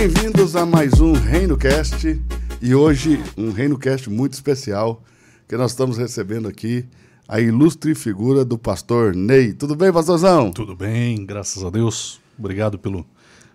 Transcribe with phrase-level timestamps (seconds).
[0.00, 2.22] Bem-vindos a mais um Reino Cast
[2.62, 5.02] e hoje um Reino Cast muito especial
[5.48, 6.86] que nós estamos recebendo aqui
[7.26, 9.52] a ilustre figura do pastor Ney.
[9.52, 10.52] Tudo bem, pastorzão?
[10.52, 12.20] Tudo bem, graças a Deus.
[12.38, 13.04] Obrigado pelo,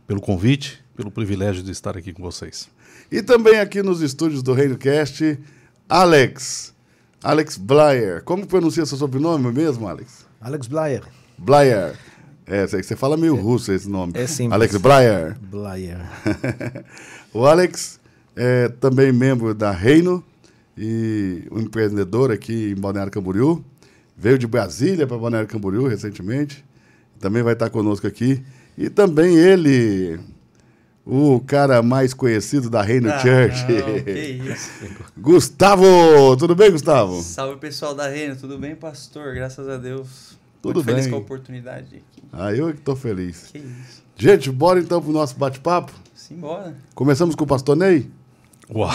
[0.05, 2.67] pelo convite, pelo privilégio de estar aqui com vocês.
[3.09, 5.39] E também aqui nos estúdios do Reino Cast,
[5.87, 6.73] Alex.
[7.23, 8.21] Alex Blyer.
[8.21, 10.25] Como pronuncia seu sobrenome mesmo, Alex?
[10.41, 11.03] Alex Blyer.
[11.37, 11.97] Blyer.
[12.45, 14.13] É, você fala meio russo esse nome.
[14.15, 14.49] É sim.
[14.51, 15.37] Alex Blyer.
[15.39, 15.97] Blyer.
[17.33, 17.99] o Alex
[18.35, 20.23] é também membro da Reino
[20.77, 23.63] e um empreendedor aqui em Balneário Camboriú.
[24.17, 26.63] Veio de Brasília para Balneário Camboriú recentemente.
[27.19, 28.43] Também vai estar conosco aqui.
[28.77, 30.19] E também ele,
[31.05, 33.65] o cara mais conhecido da Reino Ah, Church.
[33.71, 34.11] não, que
[34.51, 34.69] isso.
[35.17, 36.35] Gustavo!
[36.37, 37.21] Tudo bem, Gustavo?
[37.21, 39.33] Salve pessoal da Reino, tudo bem, pastor?
[39.35, 40.37] Graças a Deus.
[40.61, 41.11] Tudo Muito feliz bem.
[41.11, 42.22] com a oportunidade aqui.
[42.33, 43.49] Ah, eu é que tô feliz.
[43.51, 44.03] Que isso.
[44.15, 45.93] Gente, bora então pro nosso bate-papo.
[46.15, 46.75] Simbora.
[46.95, 48.09] Começamos com o pastor Ney.
[48.73, 48.89] Uau!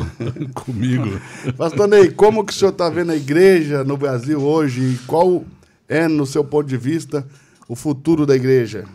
[0.54, 1.20] Comigo.
[1.56, 5.44] Pastor Ney, como que o senhor está vendo a igreja no Brasil hoje e qual
[5.86, 7.26] é, no seu ponto de vista,
[7.68, 8.86] o futuro da igreja?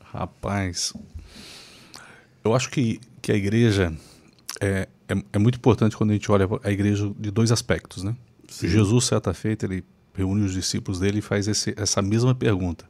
[0.00, 0.92] Rapaz,
[2.44, 3.92] eu acho que, que a igreja
[4.60, 8.14] é, é, é muito importante quando a gente olha a igreja de dois aspectos, né?
[8.48, 12.84] Jesus, certa feita, ele reúne os discípulos dele e faz esse, essa mesma pergunta.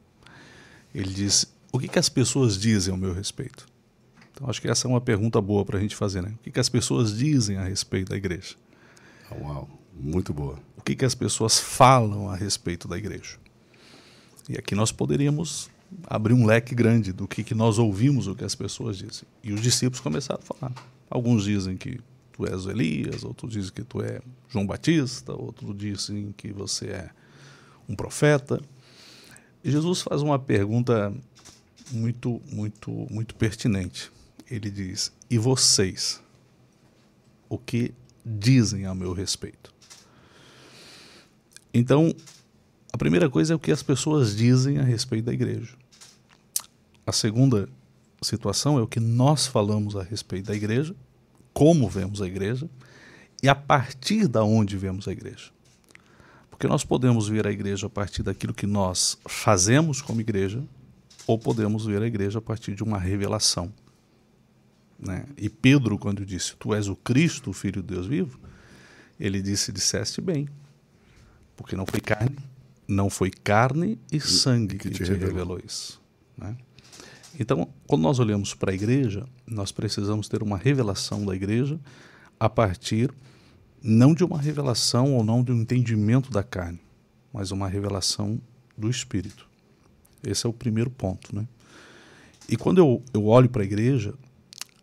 [0.94, 3.66] Ele diz: O que, que as pessoas dizem ao meu respeito?
[4.32, 6.32] Então, acho que essa é uma pergunta boa para a gente fazer, né?
[6.38, 8.54] O que, que as pessoas dizem a respeito da igreja?
[9.30, 10.58] Ah, Uau, muito boa.
[10.76, 13.36] o que, que as pessoas falam a respeito da igreja.
[14.48, 15.68] E aqui nós poderíamos
[16.06, 19.24] abrir um leque grande do que, que nós ouvimos o que as pessoas dizem.
[19.42, 20.72] E os discípulos começaram a falar.
[21.10, 22.00] Alguns dizem que
[22.32, 26.86] tu és o Elias, outros dizem que tu é João Batista, outros dizem que você
[26.86, 27.10] é
[27.88, 28.60] um profeta.
[29.64, 31.12] Jesus faz uma pergunta
[31.90, 34.10] muito, muito, muito pertinente.
[34.50, 36.22] Ele diz: E vocês?
[37.48, 37.94] O que
[38.24, 39.72] dizem a meu respeito?
[41.72, 42.14] Então,
[42.92, 45.74] a primeira coisa é o que as pessoas dizem a respeito da igreja.
[47.06, 47.68] A segunda
[48.22, 50.94] situação é o que nós falamos a respeito da igreja,
[51.52, 52.68] como vemos a igreja
[53.42, 55.50] e a partir da onde vemos a igreja.
[56.58, 60.60] Porque nós podemos ver a igreja a partir daquilo que nós fazemos como igreja,
[61.24, 63.72] ou podemos ver a igreja a partir de uma revelação.
[64.98, 65.24] Né?
[65.36, 68.40] E Pedro, quando disse, Tu és o Cristo, o Filho de Deus vivo,
[69.20, 70.48] ele disse, disseste bem,
[71.56, 72.36] porque não foi carne,
[72.88, 75.60] não foi carne e sangue que, te, revelou.
[75.64, 76.02] isso.
[76.36, 76.56] né?
[77.38, 81.78] Então, quando nós olhamos para a igreja, nós precisamos ter uma revelação da igreja
[82.40, 83.14] a partir
[83.82, 86.80] não de uma revelação ou não de um entendimento da carne,
[87.32, 88.40] mas uma revelação
[88.76, 89.48] do Espírito.
[90.22, 91.46] Esse é o primeiro ponto, né?
[92.48, 94.14] E quando eu, eu olho para a igreja,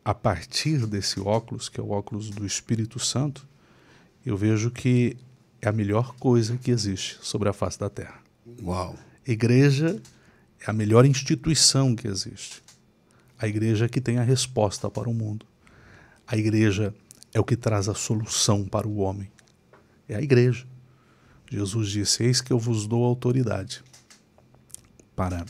[0.03, 3.47] a partir desse óculos, que é o óculos do Espírito Santo,
[4.23, 5.17] eu vejo que
[5.61, 8.19] é a melhor coisa que existe sobre a face da terra.
[8.61, 8.95] Uau.
[9.25, 9.99] Igreja
[10.59, 12.61] é a melhor instituição que existe.
[13.37, 15.45] A igreja que tem a resposta para o mundo.
[16.27, 16.93] A igreja
[17.35, 19.29] é o que traz a solução para o homem.
[20.07, 20.65] É a igreja.
[21.51, 23.83] Jesus disse: Eis que eu vos dou autoridade
[25.13, 25.45] para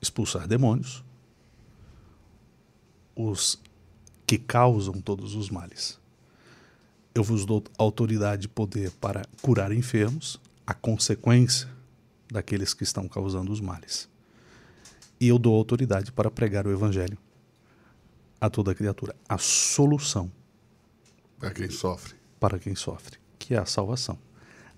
[0.00, 1.04] expulsar demônios,
[3.16, 3.60] os
[4.24, 5.98] que causam todos os males.
[7.12, 11.68] Eu vos dou autoridade e poder para curar enfermos, a consequência
[12.30, 14.08] daqueles que estão causando os males.
[15.20, 17.18] E eu dou autoridade para pregar o evangelho
[18.40, 20.30] a toda criatura, a solução
[21.44, 22.14] Para quem sofre.
[22.40, 24.18] para quem sofre, que é a salvação.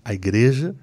[0.03, 0.75] A igreja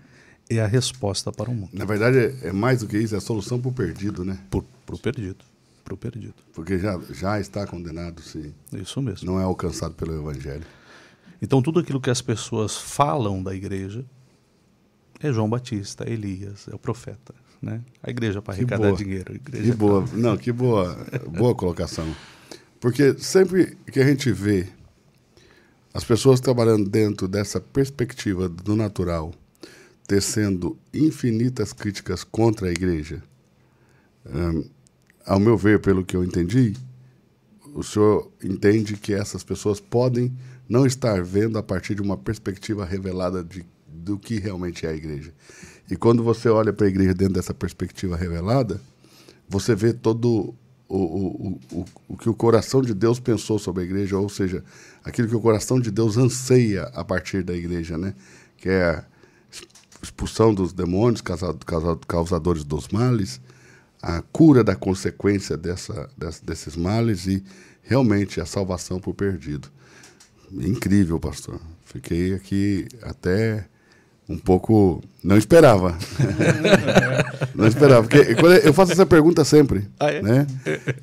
[0.50, 3.18] é a resposta para o mundo, Na verdade, é, é mais do que isso, é
[3.18, 4.38] a solução para o perdido, né?
[4.50, 5.44] para o perdido,
[5.82, 6.34] para o perdido.
[6.52, 9.26] Porque já, já está condenado se Isso mesmo.
[9.30, 10.64] não é alcançado pelo Evangelho.
[11.40, 14.04] Então tudo aquilo que as pessoas falam da igreja
[15.20, 17.80] é João Batista, é Elias, é o profeta, né?
[18.02, 20.96] A igreja para arrecadar dinheiro, Que boa, não, que boa,
[21.30, 22.14] boa colocação.
[22.80, 24.68] Porque sempre que a gente vê
[25.94, 29.32] as pessoas trabalhando dentro dessa perspectiva do natural,
[30.08, 33.22] tecendo infinitas críticas contra a igreja,
[34.26, 34.64] hum,
[35.24, 36.74] ao meu ver, pelo que eu entendi,
[37.72, 40.36] o senhor entende que essas pessoas podem
[40.68, 44.94] não estar vendo a partir de uma perspectiva revelada de, do que realmente é a
[44.94, 45.32] igreja.
[45.88, 48.80] E quando você olha para a igreja dentro dessa perspectiva revelada,
[49.48, 50.54] você vê todo
[50.88, 54.62] o, o, o, o, que o coração de Deus pensou sobre a igreja, ou seja,
[55.02, 58.14] aquilo que o coração de Deus anseia a partir da igreja, né?
[58.56, 59.04] Que é a
[60.02, 63.40] expulsão dos demônios, causa- causa- causadores dos males,
[64.02, 66.10] a cura da consequência dessa,
[66.42, 67.42] desses males e
[67.82, 69.68] realmente a salvação por perdido.
[70.52, 71.60] Incrível, pastor.
[71.84, 73.66] Fiquei aqui até
[74.28, 75.02] um pouco.
[75.22, 75.96] Não esperava.
[77.54, 78.06] não esperava.
[78.06, 79.88] Porque eu faço essa pergunta sempre.
[79.98, 80.22] Ah, é?
[80.22, 80.46] né?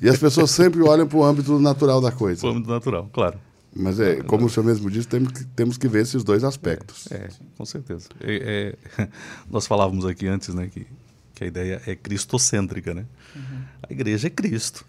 [0.00, 2.46] E as pessoas sempre olham para o âmbito natural da coisa.
[2.46, 3.38] O âmbito natural, claro.
[3.74, 7.10] Mas é, como o senhor mesmo disse, temos que, temos que ver esses dois aspectos.
[7.10, 8.08] É, é com certeza.
[8.20, 9.08] É, é,
[9.50, 10.86] nós falávamos aqui antes né, que,
[11.34, 12.92] que a ideia é cristocêntrica.
[12.92, 13.06] Né?
[13.34, 13.62] Uhum.
[13.88, 14.84] A igreja é Cristo.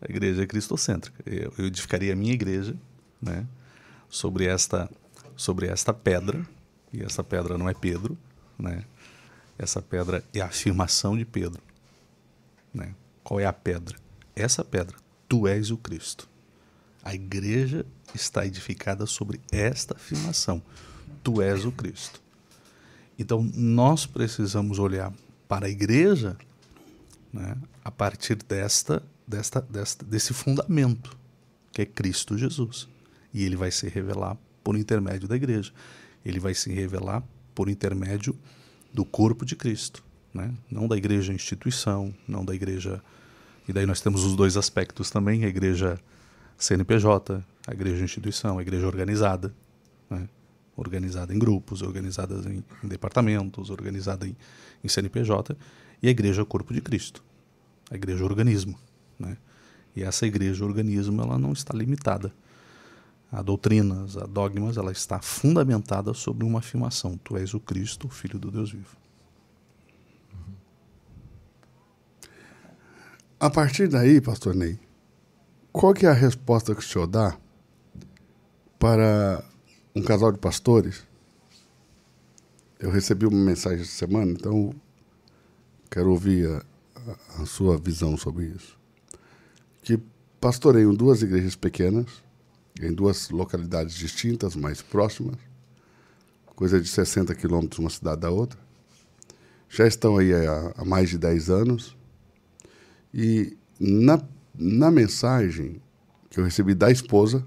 [0.00, 1.18] A igreja é cristocêntrica.
[1.26, 2.74] Eu, eu edificaria a minha igreja
[3.20, 3.44] né,
[4.08, 4.88] sobre, esta,
[5.36, 6.40] sobre esta pedra
[6.92, 8.18] e essa pedra não é Pedro,
[8.58, 8.84] né?
[9.58, 11.62] Essa pedra é a afirmação de Pedro,
[12.72, 12.94] né?
[13.22, 13.96] Qual é a pedra?
[14.34, 14.96] Essa pedra,
[15.28, 16.28] tu és o Cristo.
[17.02, 20.62] A igreja está edificada sobre esta afirmação:
[21.22, 22.20] tu és o Cristo.
[23.18, 25.12] Então nós precisamos olhar
[25.46, 26.36] para a igreja,
[27.32, 31.16] né, a partir desta, desta, desta, desse fundamento
[31.72, 32.88] que é Cristo Jesus,
[33.32, 35.72] e ele vai se revelar por intermédio da igreja
[36.24, 37.22] ele vai se revelar
[37.54, 38.36] por intermédio
[38.92, 40.52] do corpo de Cristo, né?
[40.70, 43.02] não da igreja instituição, não da igreja.
[43.68, 45.98] E daí nós temos os dois aspectos também: a igreja
[46.58, 49.54] CNPJ, a igreja instituição, a igreja organizada,
[50.08, 50.28] né?
[50.76, 54.36] organizada em grupos, organizada em, em departamentos, organizada em,
[54.82, 55.56] em, CNPJ,
[56.02, 57.22] e a igreja corpo de Cristo,
[57.90, 58.78] a igreja organismo.
[59.18, 59.36] Né?
[59.94, 62.32] E essa igreja organismo ela não está limitada
[63.30, 68.10] a doutrinas, a dogmas, ela está fundamentada sobre uma afirmação: Tu és o Cristo, o
[68.10, 68.96] Filho do Deus vivo.
[73.38, 74.78] A partir daí, pastor Ney,
[75.72, 77.38] qual que é a resposta que o senhor dá
[78.78, 79.42] para
[79.94, 81.06] um casal de pastores?
[82.78, 84.74] Eu recebi uma mensagem essa semana, então
[85.90, 88.78] quero ouvir a, a sua visão sobre isso.
[89.82, 89.98] Que
[90.40, 92.22] pastoreiam duas igrejas pequenas,
[92.80, 95.36] em duas localidades distintas, mais próximas,
[96.56, 98.58] coisa de 60 quilômetros uma cidade da outra.
[99.68, 101.96] Já estão aí há, há mais de 10 anos.
[103.14, 104.20] E na,
[104.54, 105.80] na mensagem
[106.28, 107.46] que eu recebi da esposa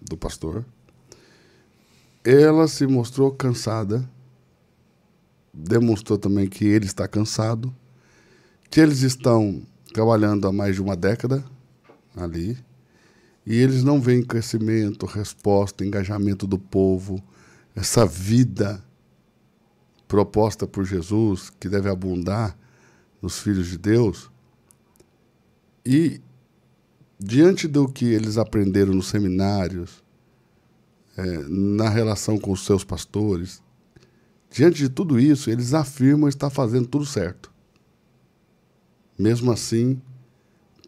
[0.00, 0.64] do pastor,
[2.24, 4.08] ela se mostrou cansada,
[5.52, 7.74] demonstrou também que ele está cansado,
[8.70, 9.62] que eles estão
[9.92, 11.44] trabalhando há mais de uma década
[12.16, 12.58] ali,
[13.46, 17.22] e eles não veem crescimento, resposta, engajamento do povo,
[17.74, 18.82] essa vida
[20.08, 22.56] proposta por Jesus, que deve abundar
[23.20, 24.30] nos filhos de Deus.
[25.84, 26.20] E,
[27.18, 30.02] diante do que eles aprenderam nos seminários,
[31.16, 33.62] é, na relação com os seus pastores,
[34.50, 37.52] diante de tudo isso, eles afirmam estar fazendo tudo certo.
[39.18, 40.00] Mesmo assim,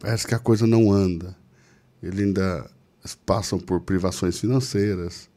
[0.00, 1.36] parece que a coisa não anda
[2.02, 2.70] ele ainda
[3.24, 5.28] passam por privações financeiras.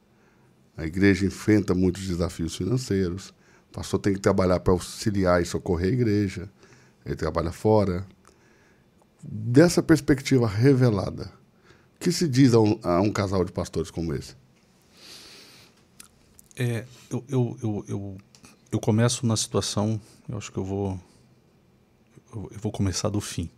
[0.76, 3.30] A igreja enfrenta muitos desafios financeiros.
[3.70, 6.50] O pastor tem que trabalhar para auxiliar e socorrer a igreja.
[7.06, 8.06] Ele trabalha fora.
[9.22, 11.32] Dessa perspectiva revelada,
[11.96, 14.36] o que se diz a um, a um casal de pastores como esse?
[16.56, 18.18] É, eu, eu, eu, eu,
[18.72, 21.00] eu começo na situação, eu acho que eu vou,
[22.34, 23.50] eu vou começar do fim.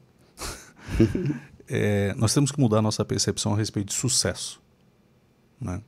[1.73, 4.61] é, nós temos que mudar a nossa percepção a respeito de sucesso.
[5.59, 5.81] Né?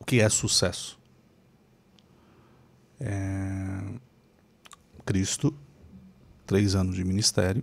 [0.00, 0.98] O que é sucesso?
[2.98, 3.80] É...
[5.06, 5.54] Cristo,
[6.44, 7.62] três anos de ministério,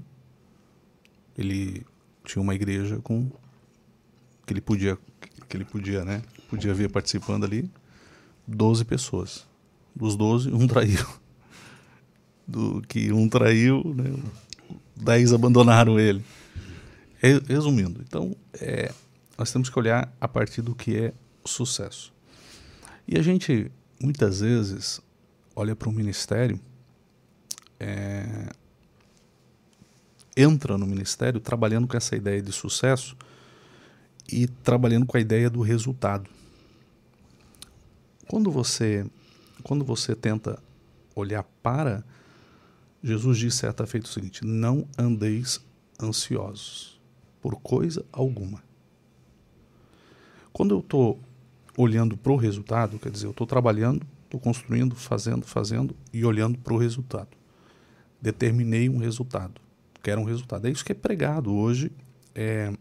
[1.38, 1.86] ele
[2.24, 3.30] tinha uma igreja com
[4.46, 4.98] que ele podia
[5.50, 6.24] que ele podia, né?
[6.50, 7.70] Podia vir participando ali
[8.48, 9.46] 12 pessoas.
[9.94, 11.06] Dos 12, um traiu.
[12.48, 14.12] Do que um traiu, né?
[14.96, 16.24] 10 abandonaram ele.
[17.19, 18.93] Resumindo, então, é,
[19.38, 22.13] nós temos que olhar a partir do que é sucesso.
[23.07, 25.01] E a gente, muitas vezes,
[25.55, 26.60] olha para um ministério,
[27.79, 28.50] é,
[30.36, 33.15] entra no ministério trabalhando com essa ideia de sucesso
[34.31, 36.29] e trabalhando com a ideia do resultado.
[38.27, 39.05] Quando você,
[39.63, 40.62] quando você tenta
[41.15, 42.03] olhar para,
[43.03, 45.62] Jesus disse certa feita o seguinte: não andeis
[46.01, 46.95] ansiosos
[47.46, 48.64] por coisa alguma.
[50.52, 51.20] Quando eu estou
[51.78, 56.58] olhando para o resultado, quer dizer, eu estou trabalhando, estou construindo, fazendo, fazendo e olhando
[56.58, 57.30] para o resultado.
[58.20, 59.62] Determinei um resultado,
[60.02, 60.66] quero um resultado.
[60.66, 61.92] É isso que é pregado hoje
[62.34, 62.74] é,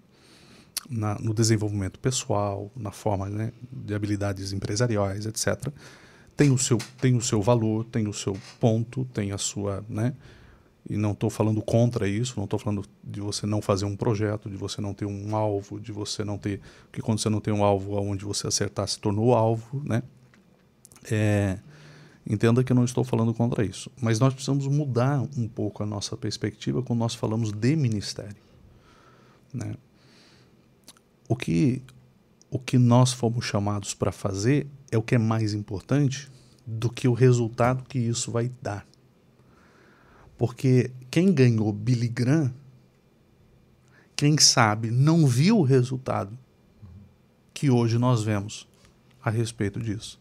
[0.89, 5.69] na, no desenvolvimento pessoal, na forma né, de habilidades empresariais, etc.
[6.35, 9.85] Tem o, seu, tem o seu valor, tem o seu ponto, tem a sua.
[9.91, 10.15] Né,
[10.89, 14.51] E não estou falando contra isso, não estou falando de você não fazer um projeto,
[14.51, 16.61] de você não ter um alvo, de você não ter.
[16.85, 20.03] Porque quando você não tem um alvo onde você acertar se tornou alvo, né?
[21.11, 21.59] É,
[22.27, 23.91] entenda que eu não estou falando contra isso.
[24.01, 28.37] Mas nós precisamos mudar um pouco a nossa perspectiva quando nós falamos de ministério.
[29.53, 29.75] Né?
[31.29, 31.83] O, que,
[32.51, 36.31] o que nós fomos chamados para fazer é o que é mais importante
[36.67, 38.87] do que o resultado que isso vai dar.
[40.37, 42.53] Porque quem ganhou Billy Graham,
[44.17, 46.37] quem sabe, não viu o resultado
[47.53, 48.67] que hoje nós vemos
[49.23, 50.19] a respeito disso.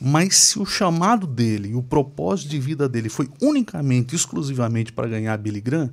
[0.00, 5.36] Mas se o chamado dele, o propósito de vida dele foi unicamente, exclusivamente para ganhar
[5.38, 5.92] Billy Graham,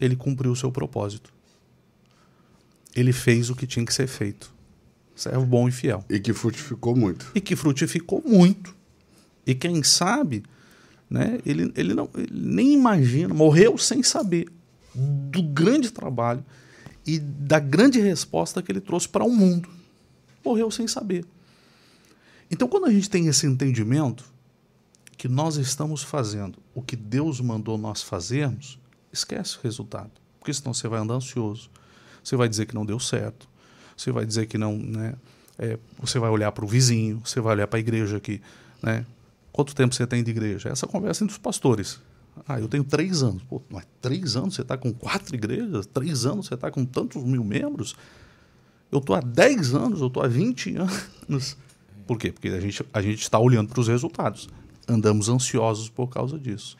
[0.00, 1.32] ele cumpriu o seu propósito.
[2.94, 4.54] Ele fez o que tinha que ser feito.
[5.14, 6.04] Servo bom e fiel.
[6.08, 7.30] E que frutificou muito.
[7.34, 8.74] E que frutificou muito.
[9.46, 10.42] E quem sabe,
[11.08, 14.48] né, ele, ele, não, ele nem imagina, morreu sem saber
[14.94, 16.44] do grande trabalho
[17.06, 19.68] e da grande resposta que ele trouxe para o mundo.
[20.44, 21.24] Morreu sem saber.
[22.50, 24.24] Então, quando a gente tem esse entendimento
[25.16, 28.78] que nós estamos fazendo o que Deus mandou nós fazermos,
[29.12, 30.10] esquece o resultado.
[30.38, 31.70] Porque senão você vai andar ansioso,
[32.22, 33.48] você vai dizer que não deu certo,
[33.96, 34.76] você vai dizer que não.
[34.76, 35.14] Né,
[35.58, 38.40] é, você vai olhar para o vizinho, você vai olhar para a igreja aqui.
[38.82, 39.06] Né,
[39.56, 40.68] quanto tempo você tem de igreja?
[40.68, 41.98] Essa conversa entre os pastores.
[42.46, 43.42] Ah, eu tenho três anos.
[43.44, 45.86] Pô, mas três anos você está com quatro igrejas?
[45.86, 47.96] Três anos você está com tantos mil membros?
[48.92, 51.56] Eu estou há dez anos, eu estou há vinte anos.
[52.06, 52.30] Por quê?
[52.30, 54.46] Porque a gente a está olhando para os resultados.
[54.86, 56.76] Andamos ansiosos por causa disso.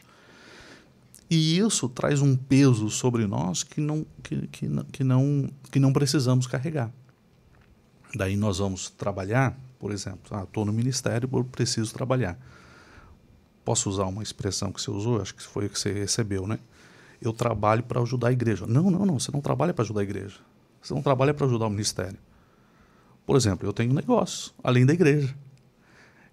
[1.27, 5.91] E isso traz um peso sobre nós que não, que, que, que, não, que não
[5.91, 6.91] precisamos carregar.
[8.15, 12.39] Daí nós vamos trabalhar, por exemplo, ah, estou no ministério, preciso trabalhar.
[13.67, 15.21] Posso usar uma expressão que você usou?
[15.21, 16.57] Acho que foi a que você recebeu, né?
[17.21, 18.65] Eu trabalho para ajudar a igreja.
[18.65, 19.19] Não, não, não.
[19.19, 20.37] Você não trabalha para ajudar a igreja.
[20.81, 22.17] Você não trabalha para ajudar o ministério.
[23.25, 25.35] Por exemplo, eu tenho negócios além da igreja.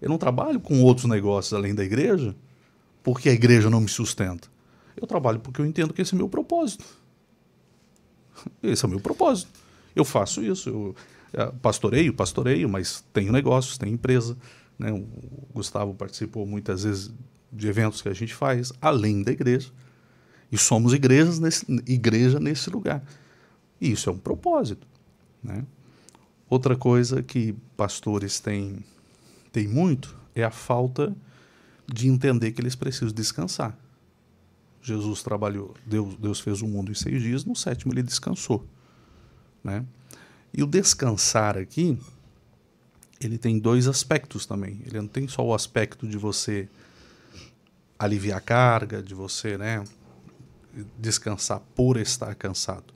[0.01, 2.33] Eu não trabalho com outros negócios além da igreja
[3.03, 4.47] porque a igreja não me sustenta.
[4.95, 6.85] Eu trabalho porque eu entendo que esse é meu propósito.
[8.63, 9.51] Esse é o meu propósito.
[9.93, 10.69] Eu faço isso.
[10.69, 10.95] Eu
[11.33, 14.37] é, pastoreio, pastoreio, mas tenho negócios, tenho empresa.
[14.77, 14.91] Né?
[14.91, 15.07] O
[15.53, 17.13] Gustavo participou muitas vezes
[17.51, 19.71] de eventos que a gente faz, além da igreja.
[20.51, 23.03] E somos igrejas nesse, igreja nesse lugar.
[23.79, 24.85] E isso é um propósito.
[25.43, 25.65] Né?
[26.49, 28.83] Outra coisa que pastores têm,
[29.51, 31.15] têm muito é a falta
[31.91, 33.77] de entender que eles precisam descansar.
[34.81, 38.67] Jesus trabalhou, Deus, Deus fez o mundo em seis dias, no sétimo ele descansou.
[39.63, 39.83] Né?
[40.53, 41.97] E o descansar aqui,
[43.19, 44.81] ele tem dois aspectos também.
[44.85, 46.67] Ele não tem só o aspecto de você
[47.97, 49.83] aliviar a carga, de você né,
[50.99, 52.95] descansar por estar cansado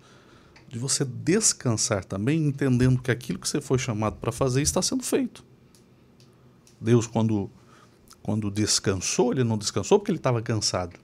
[0.69, 5.03] de você descansar também, entendendo que aquilo que você foi chamado para fazer está sendo
[5.03, 5.43] feito.
[6.79, 7.49] Deus, quando,
[8.21, 10.97] quando descansou, ele não descansou porque ele estava cansado.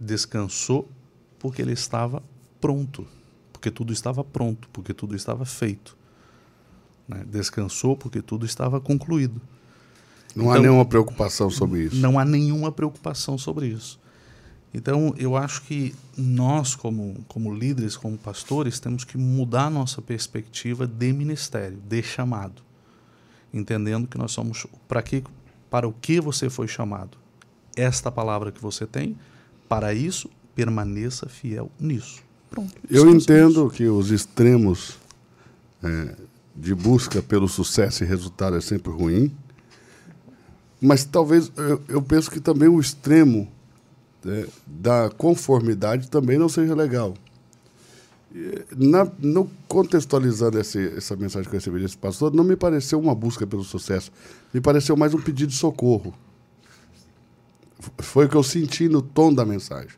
[0.00, 0.88] Descansou
[1.38, 2.22] porque ele estava
[2.58, 3.06] pronto.
[3.52, 5.96] Porque tudo estava pronto, porque tudo estava feito.
[7.08, 7.24] Né?
[7.26, 9.40] Descansou porque tudo estava concluído.
[10.34, 11.96] Não então, há nenhuma preocupação sobre isso.
[11.96, 14.00] Não há nenhuma preocupação sobre isso.
[14.74, 20.86] Então, eu acho que nós, como, como líderes, como pastores, temos que mudar nossa perspectiva
[20.86, 22.62] de ministério, de chamado.
[23.52, 24.66] Entendendo que nós somos.
[24.88, 25.22] Para, que,
[25.68, 27.18] para o que você foi chamado?
[27.76, 29.16] Esta palavra que você tem,
[29.68, 32.22] para isso, permaneça fiel nisso.
[32.48, 32.72] Pronto.
[32.88, 33.76] Eu entendo nisso.
[33.76, 34.96] que os extremos
[35.82, 36.14] é,
[36.54, 39.34] de busca pelo sucesso e resultado é sempre ruim,
[40.80, 43.48] mas talvez eu, eu penso que também o extremo
[44.24, 47.14] né, da conformidade também não seja legal.
[48.76, 53.46] Na, no, contextualizando essa mensagem que eu recebi desse pastor, não me pareceu uma busca
[53.46, 54.10] pelo sucesso,
[54.52, 56.14] me pareceu mais um pedido de socorro.
[57.98, 59.90] Foi o que eu senti no tom da mensagem.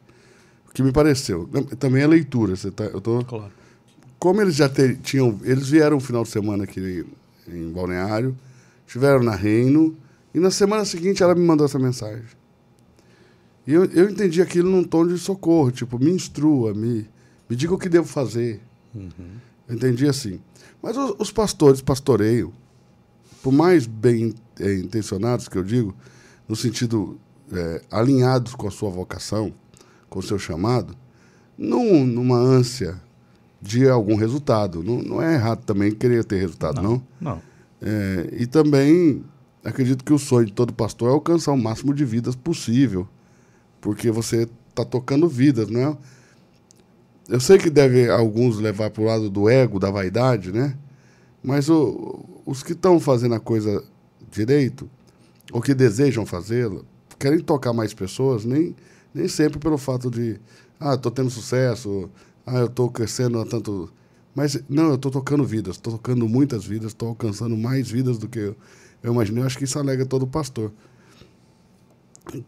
[0.69, 1.49] O que me pareceu.
[1.79, 2.57] Também é leitura.
[2.57, 3.53] Você tá, eu tô, claro.
[4.25, 5.39] Como eles já ter, tinham.
[5.43, 7.05] Eles vieram um final de semana aqui
[7.47, 8.35] em Balneário,
[8.87, 9.95] estiveram na Reino,
[10.33, 12.25] e na semana seguinte ela me mandou essa mensagem.
[13.67, 17.07] E eu, eu entendi aquilo num tom de socorro, tipo, me instrua, me,
[17.51, 18.63] me diga o que devo fazer.
[18.95, 19.11] Uhum.
[19.69, 20.41] Eu entendi assim.
[20.81, 22.51] Mas os, os pastores pastoreiam,
[23.43, 25.95] por mais bem é, intencionados que eu digo,
[26.49, 27.21] no sentido
[27.53, 29.53] é, alinhados com a sua vocação,
[30.09, 30.97] com o seu chamado,
[31.59, 32.99] num, numa ânsia
[33.65, 34.83] de algum resultado.
[34.83, 37.03] Não, não é errado também querer ter resultado, não.
[37.21, 37.33] Não.
[37.33, 37.43] não.
[37.81, 39.25] É, e também
[39.65, 43.09] acredito que o sonho de todo pastor é alcançar o máximo de vidas possível
[43.85, 45.97] porque você tá tocando vidas, não é?
[47.29, 50.75] Eu sei que deve alguns levar para o lado do ego, da vaidade, né?
[51.43, 53.85] Mas o, os que estão fazendo a coisa
[54.31, 54.89] direito,
[55.53, 56.81] ou que desejam fazê-la,
[57.19, 58.75] querem tocar mais pessoas, nem,
[59.13, 60.41] nem sempre pelo fato de,
[60.81, 62.09] ah, estou tendo sucesso,
[62.47, 63.93] ah, eu estou crescendo a tanto.
[64.35, 68.29] Mas, não, eu estou tocando vidas, estou tocando muitas vidas, estou alcançando mais vidas do
[68.29, 68.57] que eu,
[69.03, 69.43] eu imaginei.
[69.43, 70.73] Eu acho que isso alega todo pastor.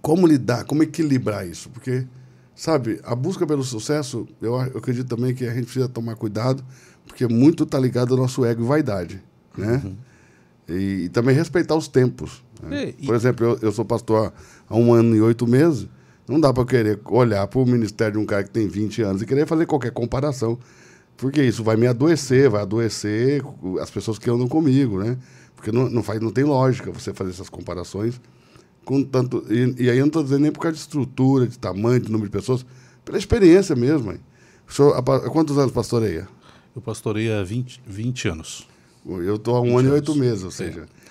[0.02, 1.70] Como lidar, como equilibrar isso?
[1.70, 2.06] Porque,
[2.54, 6.64] sabe, a busca pelo sucesso, eu, eu acredito também que a gente precisa tomar cuidado,
[7.06, 9.22] porque muito está ligado ao nosso ego e vaidade,
[9.56, 9.82] né?
[9.84, 9.96] Uhum.
[10.68, 12.42] E, e, também respeitar os tempos.
[12.60, 12.94] Né?
[12.98, 15.88] E, Por exemplo, eu, eu sou pastor há, há um ano e oito meses,
[16.28, 19.22] não dá para querer olhar para o ministério de um cara que tem 20 anos
[19.22, 20.58] e querer fazer qualquer comparação.
[21.16, 23.42] Porque isso vai me adoecer, vai adoecer
[23.80, 25.16] as pessoas que andam comigo, né?
[25.54, 28.20] Porque não, não, faz, não tem lógica você fazer essas comparações
[28.84, 29.44] com tanto.
[29.48, 32.10] E, e aí eu não estou dizendo nem por causa de estrutura, de tamanho, de
[32.10, 32.66] número de pessoas,
[33.04, 34.12] pela experiência mesmo.
[34.12, 34.20] Hein?
[34.68, 36.28] O senhor, há quantos anos pastoreia?
[36.74, 38.68] Eu pastorei há 20, 20 anos.
[39.06, 40.82] Eu estou há um ano e oito meses, ou seja.
[40.82, 41.05] É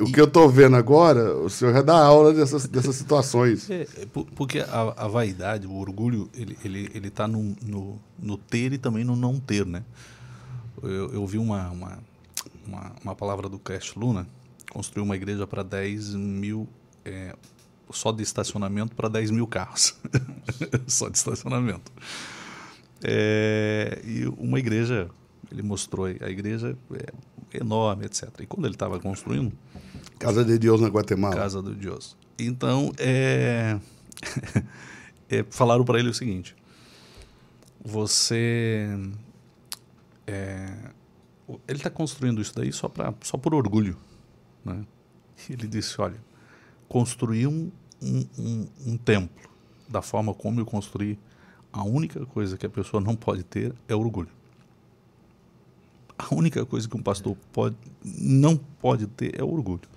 [0.00, 3.68] o que eu estou vendo agora, o senhor já dá aula dessas, dessas situações.
[3.70, 8.00] É, é porque a, a, vaidade, o orgulho, ele está ele, ele tá no, no,
[8.18, 9.84] no, ter e também no não ter, né?
[10.82, 11.98] Eu, eu vi uma, uma,
[12.66, 14.26] uma, uma palavra do Cash Luna,
[14.70, 16.66] construiu uma igreja para 10 mil,
[17.04, 17.36] é,
[17.90, 19.94] só de estacionamento para 10 mil carros.
[20.88, 21.92] só de estacionamento.
[23.02, 25.10] É, e uma igreja,
[25.50, 28.28] ele mostrou a igreja é enorme, etc.
[28.40, 29.52] E quando ele estava construindo,
[30.18, 31.34] Casa de Deus na Guatemala.
[31.34, 32.16] Casa de Deus.
[32.38, 33.78] Então, é...
[35.28, 36.54] é falaram para ele o seguinte:
[37.84, 38.88] você.
[40.26, 40.72] É...
[41.66, 43.96] ele está construindo isso daí só, pra, só por orgulho.
[44.64, 44.84] Né?
[45.48, 46.20] Ele disse: olha,
[46.88, 47.70] construir um,
[48.02, 49.50] um, um, um templo
[49.88, 51.18] da forma como eu construí,
[51.72, 54.30] a única coisa que a pessoa não pode ter é orgulho.
[56.20, 59.88] A única coisa que um pastor pode, não pode ter é orgulho.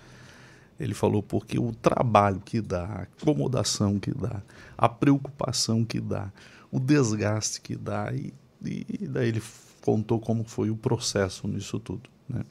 [0.79, 4.41] Ele falou porque o trabalho que dá, a acomodação que dá,
[4.77, 6.31] a preocupação que dá,
[6.71, 8.33] o desgaste que dá, e,
[8.63, 9.43] e daí ele
[9.81, 12.09] contou como foi o processo nisso tudo.
[12.27, 12.43] Né?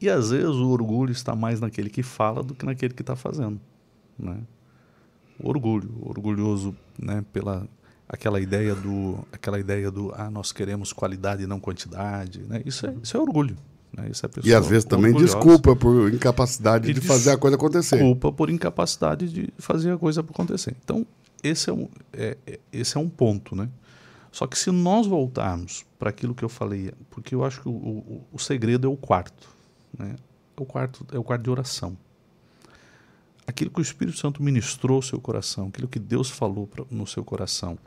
[0.00, 3.14] E às vezes o orgulho está mais naquele que fala do que naquele que está
[3.14, 3.60] fazendo.
[4.18, 4.38] Né?
[5.38, 7.66] Orgulho, orgulhoso né, pela
[8.08, 12.62] aquela ideia do aquela ideia do ah nós queremos qualidade e não quantidade né?
[12.64, 13.56] isso é isso é orgulho
[13.96, 14.08] né?
[14.10, 17.96] Isso é e às vezes também desculpa por incapacidade de fazer a coisa acontecer.
[17.96, 20.74] Desculpa por incapacidade de fazer a coisa acontecer.
[20.82, 21.06] Então,
[21.42, 23.54] esse é um, é, é, esse é um ponto.
[23.54, 23.68] Né?
[24.32, 27.72] Só que se nós voltarmos para aquilo que eu falei, porque eu acho que o,
[27.72, 29.48] o, o segredo é o quarto.
[29.96, 30.16] Né?
[30.56, 31.96] É o quarto é o quarto de oração.
[33.46, 37.06] Aquilo que o Espírito Santo ministrou ao seu coração, aquilo que Deus falou pra, no
[37.06, 37.78] seu coração,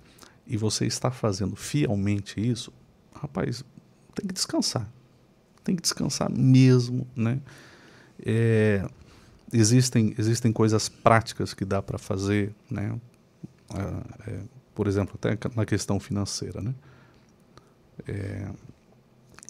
[0.46, 2.72] e você está fazendo fielmente isso,
[3.13, 3.63] rapaz,
[4.13, 4.89] tem que descansar
[5.67, 7.41] tem que descansar mesmo, né?
[8.26, 8.88] É,
[9.52, 12.98] existem existem coisas práticas que dá para fazer, né?
[13.70, 14.39] Ah, é,
[14.74, 16.74] por exemplo, até na questão financeira, né?
[18.08, 18.50] É,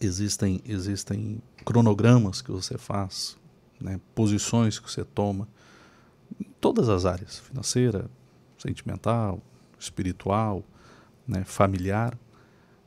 [0.02, 3.38] existem existem cronogramas que você faz,
[3.80, 4.00] né?
[4.15, 5.48] Posições que você toma,
[6.40, 8.10] em todas as áreas, financeira,
[8.58, 9.42] sentimental,
[9.80, 10.63] espiritual,
[11.28, 11.44] né?
[11.44, 12.18] Familiar,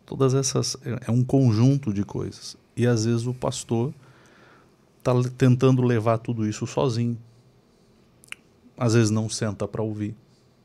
[0.05, 3.93] todas essas é, é um conjunto de coisas e às vezes o pastor
[4.99, 7.19] está tentando levar tudo isso sozinho.
[8.77, 10.15] Às vezes não senta para ouvir.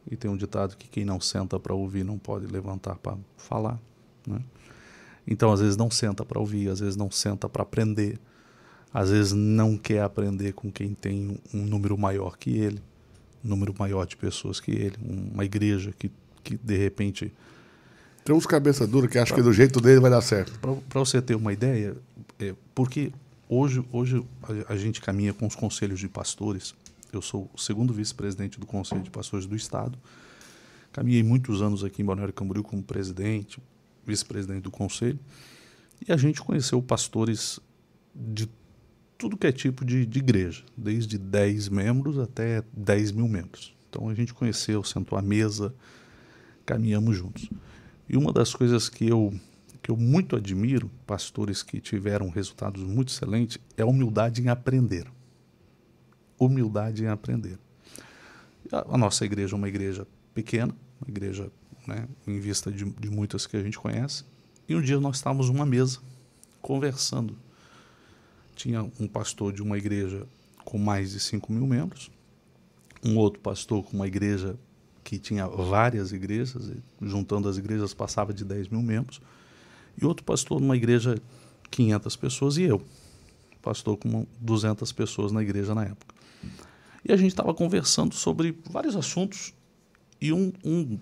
[0.09, 3.79] E tem um ditado que quem não senta para ouvir não pode levantar para falar.
[4.25, 4.39] Né?
[5.27, 8.19] Então, às vezes não senta para ouvir, às vezes não senta para aprender,
[8.95, 12.81] às vezes não quer aprender com quem tem um número maior que ele,
[13.43, 14.95] um número maior de pessoas que ele,
[15.33, 16.09] uma igreja que,
[16.41, 17.33] que de repente
[18.23, 20.57] tem uns cabeça dura que acham que do jeito dele vai dar certo.
[20.59, 21.97] Para você ter uma ideia,
[22.39, 23.11] é, porque
[23.49, 26.73] hoje, hoje a, a, gente caminha com os conselhos de pastores.
[27.11, 29.99] Eu sou o segundo vice-presidente do Conselho de Pastores do Estado.
[30.93, 33.61] Caminhei muitos anos aqui em Balneário Camboriú como presidente,
[34.05, 35.19] vice-presidente do conselho.
[36.07, 37.59] E a gente conheceu pastores
[38.15, 38.49] de
[39.17, 43.75] tudo que é tipo de, de igreja, desde 10 membros até 10 mil membros.
[43.89, 45.73] Então a gente conheceu, sentou à mesa,
[46.65, 47.49] caminhamos juntos.
[48.09, 49.33] E uma das coisas que eu,
[49.81, 55.07] que eu muito admiro, pastores que tiveram resultados muito excelentes, é a humildade em aprender.
[56.37, 57.57] Humildade em aprender.
[58.71, 61.49] A, a nossa igreja é uma igreja pequena, uma igreja
[61.87, 64.25] né, em vista de, de muitas que a gente conhece.
[64.67, 65.99] E um dia nós estávamos numa mesa,
[66.61, 67.37] conversando.
[68.55, 70.25] Tinha um pastor de uma igreja
[70.63, 72.09] com mais de 5 mil membros,
[73.03, 74.57] um outro pastor com uma igreja
[75.03, 79.21] que tinha várias igrejas, juntando as igrejas passava de 10 mil membros,
[80.01, 81.21] e outro pastor numa igreja
[81.69, 82.81] 500 pessoas, e eu,
[83.61, 86.15] pastor com 200 pessoas na igreja na época.
[87.07, 89.53] E a gente estava conversando sobre vários assuntos,
[90.19, 90.97] e um, um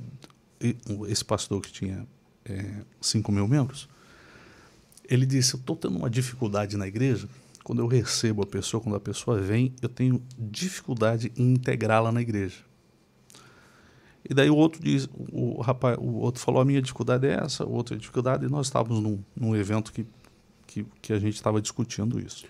[1.07, 2.05] esse pastor que tinha
[2.45, 3.87] é, 5 mil membros,
[5.09, 7.27] ele disse: Eu estou tendo uma dificuldade na igreja.
[7.63, 12.21] Quando eu recebo a pessoa, quando a pessoa vem, eu tenho dificuldade em integrá-la na
[12.21, 12.57] igreja.
[14.29, 17.65] E daí o outro diz, o rapaz, o outro falou a minha dificuldade é essa,
[17.65, 20.05] o outro a dificuldade, e nós estávamos num, num evento que,
[20.65, 22.45] que, que a gente estava discutindo isso.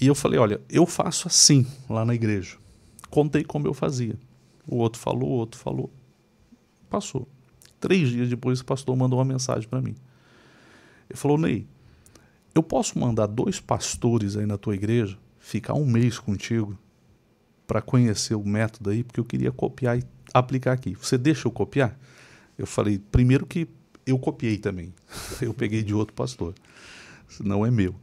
[0.00, 2.56] E eu falei, olha, eu faço assim lá na igreja.
[3.10, 4.16] Contei como eu fazia.
[4.66, 5.90] O outro falou, o outro falou.
[6.88, 7.26] Passou.
[7.80, 9.94] Três dias depois, o pastor mandou uma mensagem para mim.
[11.08, 11.66] Ele falou, Ney,
[12.58, 16.78] eu posso mandar dois pastores aí na tua igreja, ficar um mês contigo,
[17.66, 20.94] para conhecer o método aí, porque eu queria copiar e aplicar aqui.
[20.94, 21.98] Você deixa eu copiar?
[22.56, 23.68] Eu falei, primeiro que
[24.06, 24.92] eu copiei também.
[25.40, 26.54] Eu peguei de outro pastor.
[27.40, 27.94] Não é meu.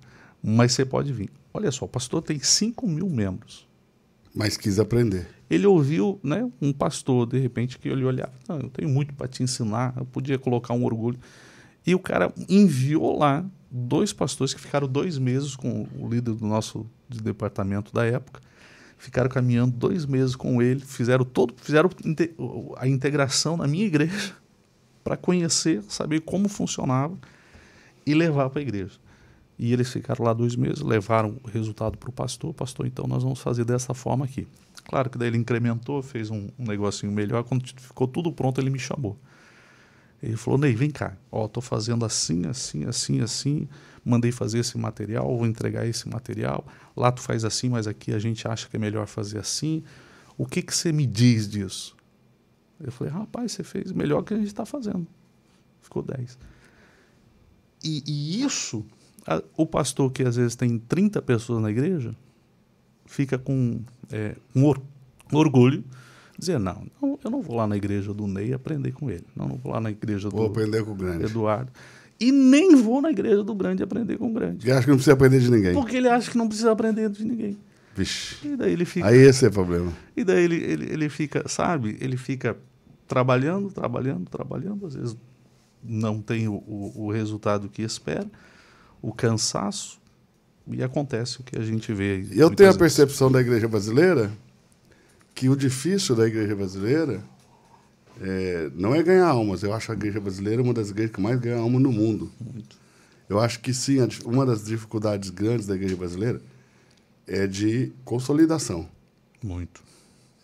[0.42, 1.32] Mas você pode vir.
[1.52, 3.68] Olha só, o pastor tem 5 mil membros.
[4.34, 5.28] Mas quis aprender.
[5.50, 9.28] Ele ouviu né, um pastor, de repente, que ele olhava, não, eu tenho muito para
[9.28, 11.18] te ensinar, eu podia colocar um orgulho.
[11.86, 16.46] E o cara enviou lá dois pastores que ficaram dois meses com o líder do
[16.46, 18.42] nosso de departamento da época
[18.98, 21.90] ficaram caminhando dois meses com ele, fizeram todo, fizeram
[22.78, 24.34] a integração na minha igreja
[25.04, 27.18] para conhecer, saber como funcionava
[28.06, 28.94] e levar para a igreja.
[29.58, 32.54] E eles ficaram lá dois meses, levaram o resultado para o pastor.
[32.54, 34.46] Pastor, então nós vamos fazer dessa forma aqui.
[34.84, 37.44] Claro que daí ele incrementou, fez um, um negocinho melhor.
[37.44, 39.18] Quando ficou tudo pronto, ele me chamou.
[40.22, 41.16] Ele falou: Ney, vem cá.
[41.32, 43.68] Ó, fazendo assim, assim, assim, assim
[44.06, 46.64] mandei fazer esse material, vou entregar esse material,
[46.96, 49.84] lá tu faz assim, mas aqui a gente acha que é melhor fazer assim.
[50.38, 51.96] O que, que você me diz disso?
[52.80, 55.08] Eu falei, rapaz, você fez melhor que a gente está fazendo.
[55.82, 56.38] Ficou 10.
[57.84, 58.86] E, e isso,
[59.26, 62.16] a, o pastor que às vezes tem 30 pessoas na igreja,
[63.08, 64.80] fica com é, or,
[65.32, 65.84] orgulho,
[66.40, 69.26] dizer, não, não, eu não vou lá na igreja do Ney aprender com ele.
[69.36, 71.26] Não, não vou lá na igreja vou do aprender com o grande.
[71.26, 71.72] Eduardo.
[72.20, 74.58] E nem vou na igreja do grande aprender com o grande.
[74.58, 75.74] Porque acha que não precisa aprender de ninguém.
[75.74, 77.58] Porque ele acha que não precisa aprender de ninguém.
[77.96, 78.48] Vixe.
[78.48, 79.08] E daí ele fica.
[79.08, 79.92] Aí esse é o problema.
[80.16, 81.98] E daí ele, ele, ele fica, sabe?
[82.00, 82.58] Ele fica
[83.08, 84.86] trabalhando, trabalhando, trabalhando.
[84.86, 85.18] Às vezes
[85.84, 88.30] não tem o, o, o resultado que espera,
[89.02, 90.00] o cansaço,
[90.68, 92.26] e acontece o que a gente vê.
[92.32, 94.32] Eu tenho a percepção da igreja brasileira
[95.36, 97.22] que o difícil da igreja brasileira
[98.22, 99.62] é, não é ganhar almas.
[99.62, 102.32] Eu acho a igreja brasileira uma das igrejas que mais ganha alma no mundo.
[102.40, 102.78] Muito.
[103.28, 106.42] Eu acho que sim, uma das dificuldades grandes da igreja brasileira
[107.28, 108.90] é de consolidação.
[109.44, 109.84] Muito.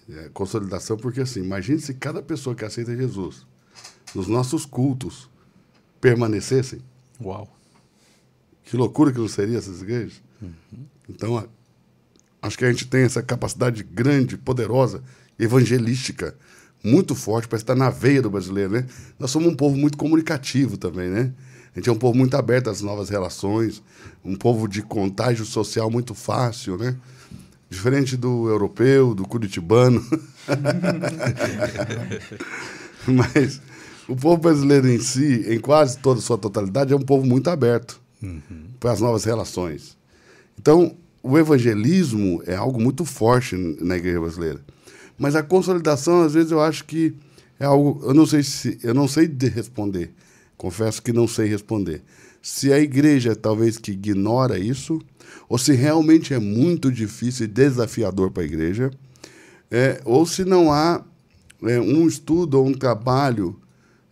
[0.09, 3.45] É, consolidação, porque assim, imagine se cada pessoa que aceita Jesus
[4.13, 5.29] nos nossos cultos
[6.01, 6.81] permanecessem.
[7.23, 7.47] Uau!
[8.65, 10.21] Que loucura que não seria essas igrejas.
[10.41, 10.85] Uhum.
[11.07, 11.47] Então,
[12.41, 15.03] acho que a gente tem essa capacidade grande, poderosa,
[15.37, 16.35] evangelística,
[16.83, 18.85] muito forte, parece estar na veia do brasileiro, né?
[19.19, 21.31] Nós somos um povo muito comunicativo também, né?
[21.75, 23.81] A gente é um povo muito aberto às novas relações,
[24.25, 26.95] um povo de contágio social muito fácil, né?
[27.69, 30.03] Diferente do europeu, do curitibano.
[33.07, 33.61] Mas
[34.07, 37.49] o povo brasileiro em si, em quase toda a sua totalidade, é um povo muito
[37.49, 38.41] aberto uhum.
[38.79, 39.97] para as novas relações.
[40.59, 44.59] Então, o evangelismo é algo muito forte na igreja brasileira.
[45.17, 47.13] Mas a consolidação, às vezes, eu acho que
[47.59, 48.01] é algo.
[48.03, 48.79] Eu não sei se.
[48.81, 50.11] Eu não sei de responder.
[50.57, 52.01] Confesso que não sei responder.
[52.41, 54.99] Se a igreja talvez que ignora isso,
[55.47, 58.89] ou se realmente é muito difícil e desafiador para a igreja,
[59.69, 61.03] é, ou se não há
[61.63, 63.59] é, um estudo ou um trabalho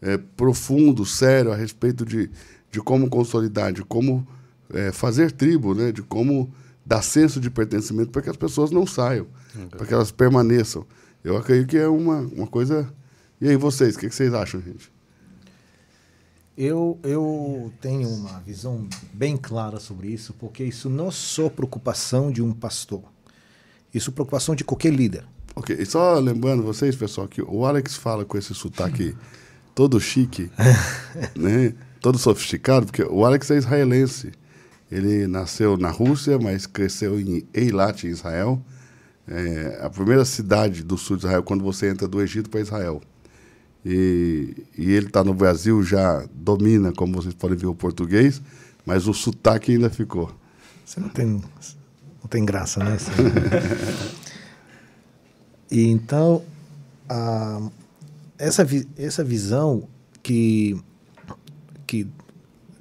[0.01, 2.29] é, profundo, sério, a respeito de,
[2.71, 4.27] de como consolidar, de como
[4.71, 6.53] é, fazer tribo, né, de como
[6.89, 9.67] dar senso de pertencimento para que as pessoas não saiam, okay.
[9.67, 10.83] para que elas permaneçam.
[11.23, 12.91] Eu acredito que é uma, uma coisa.
[13.39, 14.91] E aí, vocês, o que, que vocês acham, gente?
[16.57, 22.31] Eu, eu tenho uma visão bem clara sobre isso, porque isso não é só preocupação
[22.31, 23.03] de um pastor.
[23.93, 25.23] Isso é preocupação de qualquer líder.
[25.55, 29.15] Ok, e só lembrando vocês, pessoal, que o Alex fala com esse sotaque
[29.75, 30.51] todo chique,
[31.37, 31.75] né?
[32.01, 34.31] todo sofisticado, porque o Alex é israelense.
[34.91, 38.63] Ele nasceu na Rússia, mas cresceu em Eilat, em Israel
[39.29, 42.99] é, a primeira cidade do sul de Israel, quando você entra do Egito para Israel.
[43.85, 48.41] E, e ele está no Brasil, já domina, como vocês podem ver, o português,
[48.85, 50.33] mas o sotaque ainda ficou.
[50.83, 52.97] Você não tem, não tem graça, né?
[55.69, 56.43] e então,
[57.07, 57.69] a,
[58.37, 59.87] essa, vi, essa visão
[60.23, 60.75] que,
[61.85, 62.07] que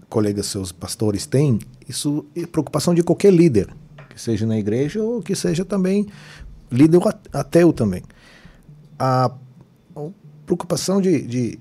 [0.09, 3.69] colegas seus pastores têm, isso é preocupação de qualquer líder,
[4.11, 6.07] que seja na igreja ou que seja também
[6.71, 7.01] líder
[7.33, 8.03] ateu também.
[8.99, 9.33] A,
[10.49, 11.59] preocupação de, de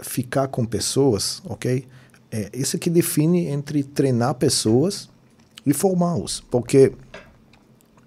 [0.00, 1.86] ficar com pessoas, ok?
[2.32, 5.08] É isso que define entre treinar pessoas
[5.64, 6.42] e formá-los.
[6.50, 6.92] Porque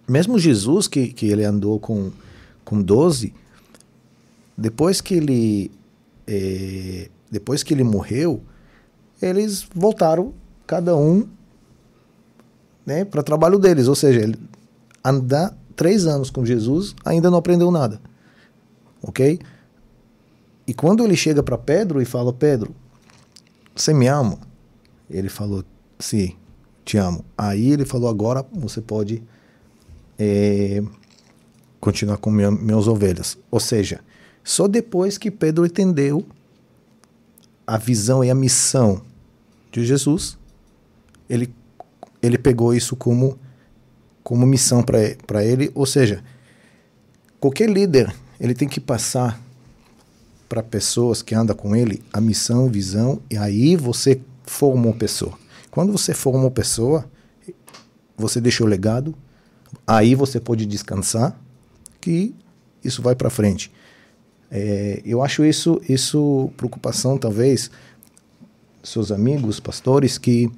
[0.06, 2.12] mesmo Jesus, que, que ele andou com,
[2.66, 3.34] com 12,
[4.58, 5.72] depois que ele
[6.28, 8.44] é, depois que ele morreu,
[9.22, 10.34] eles voltaram
[10.70, 11.28] cada um
[12.86, 13.88] né, para o trabalho deles.
[13.88, 14.40] Ou seja, ele
[15.04, 18.00] andar três anos com Jesus ainda não aprendeu nada,
[19.02, 19.40] ok?
[20.68, 22.76] E quando ele chega para Pedro e fala Pedro,
[23.76, 24.38] você me ama?
[25.10, 25.64] Ele falou
[25.98, 26.36] sim,
[26.86, 27.26] te amo.
[27.36, 29.24] Aí ele falou agora você pode
[30.20, 30.84] é,
[31.80, 33.40] continuar com minha, minhas ovelhas.
[33.50, 34.02] Ou seja,
[34.44, 36.24] só depois que Pedro entendeu
[37.66, 39.02] a visão e a missão
[39.72, 40.39] de Jesus,
[41.30, 41.54] ele,
[42.22, 43.38] ele pegou isso como,
[44.24, 45.72] como missão para ele.
[45.76, 46.24] Ou seja,
[47.40, 49.40] qualquer líder ele tem que passar
[50.48, 55.38] para pessoas que andam com ele a missão, visão, e aí você forma uma pessoa.
[55.70, 57.06] Quando você forma uma pessoa,
[58.18, 59.14] você deixa o legado,
[59.86, 61.40] aí você pode descansar,
[62.02, 62.34] que
[62.84, 63.72] isso vai para frente.
[64.50, 67.70] É, eu acho isso, isso preocupação, talvez,
[68.84, 70.50] seus amigos, pastores, que,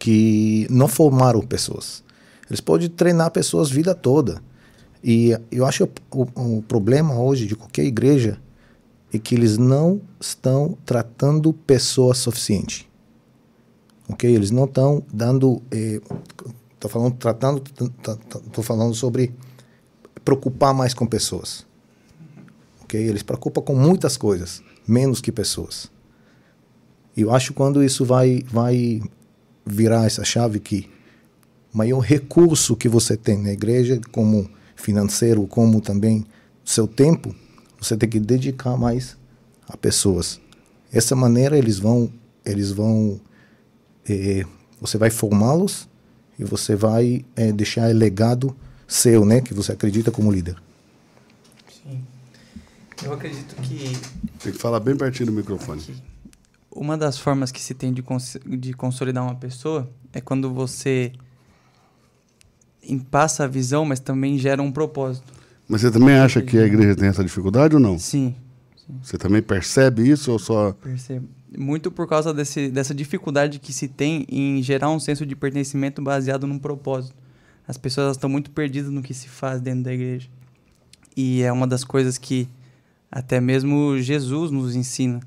[0.00, 2.02] que não formaram pessoas.
[2.48, 4.42] Eles podem treinar pessoas a vida toda.
[5.04, 6.22] E eu acho o,
[6.56, 8.40] o problema hoje de qualquer igreja
[9.14, 12.90] é que eles não estão tratando pessoas suficiente.
[14.08, 14.28] Ok?
[14.28, 15.62] Eles não estão dando.
[15.70, 16.10] Estou
[16.82, 17.62] eh, falando, tratando,
[18.46, 19.32] estou falando sobre
[20.24, 21.70] preocupar mais com pessoas
[22.90, 23.00] ok?
[23.00, 25.90] Eles preocupam com muitas coisas, menos que pessoas.
[27.16, 29.00] E eu acho que quando isso vai, vai
[29.70, 30.88] virar essa chave que
[31.72, 36.26] maior recurso que você tem na igreja, como financeiro, como também
[36.64, 37.34] seu tempo,
[37.80, 39.16] você tem que dedicar mais
[39.68, 40.40] a pessoas.
[40.92, 42.10] Essa maneira eles vão,
[42.44, 43.20] eles vão,
[44.08, 44.44] eh,
[44.80, 45.88] você vai formá-los
[46.38, 48.56] e você vai eh, deixar legado
[48.88, 50.56] seu, né, que você acredita como líder.
[53.02, 53.96] Eu acredito que.
[54.42, 55.80] Tem que falar bem pertinho do microfone.
[55.80, 56.09] Aqui.
[56.70, 61.12] Uma das formas que se tem de, cons de consolidar uma pessoa é quando você
[63.10, 65.32] passa a visão, mas também gera um propósito.
[65.68, 67.98] Mas você também acha que a igreja tem essa dificuldade ou não?
[67.98, 68.34] Sim.
[68.76, 68.94] sim.
[69.02, 70.72] Você também percebe isso ou só.
[70.72, 71.28] Percebo.
[71.56, 76.00] Muito por causa desse, dessa dificuldade que se tem em gerar um senso de pertencimento
[76.00, 77.14] baseado num propósito.
[77.66, 80.28] As pessoas estão muito perdidas no que se faz dentro da igreja.
[81.16, 82.48] E é uma das coisas que
[83.10, 85.20] até mesmo Jesus nos ensina.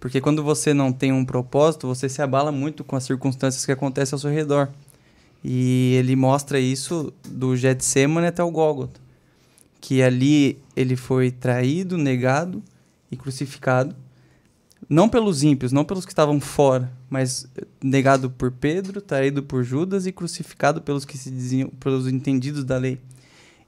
[0.00, 3.70] Porque quando você não tem um propósito, você se abala muito com as circunstâncias que
[3.70, 4.70] acontecem ao seu redor.
[5.44, 8.98] E ele mostra isso do Getsemane até o Gólgota.
[9.78, 12.62] Que ali ele foi traído, negado
[13.12, 13.94] e crucificado.
[14.88, 17.46] Não pelos ímpios, não pelos que estavam fora, mas
[17.82, 22.78] negado por Pedro, traído por Judas e crucificado pelos que se diziam, pelos entendidos da
[22.78, 22.98] lei.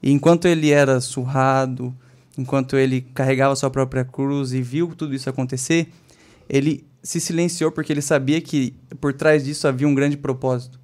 [0.01, 1.95] E enquanto ele era surrado,
[2.37, 5.87] enquanto ele carregava sua própria cruz e viu tudo isso acontecer,
[6.49, 10.79] ele se silenciou porque ele sabia que por trás disso havia um grande propósito.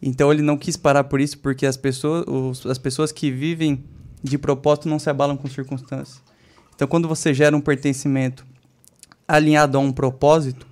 [0.00, 3.82] Então ele não quis parar por isso porque as pessoas, as pessoas que vivem
[4.22, 6.22] de propósito não se abalam com circunstâncias.
[6.74, 8.46] Então quando você gera um pertencimento
[9.26, 10.66] alinhado a um propósito,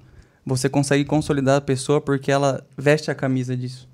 [0.44, 3.88] você consegue consolidar a pessoa porque ela veste a camisa disso.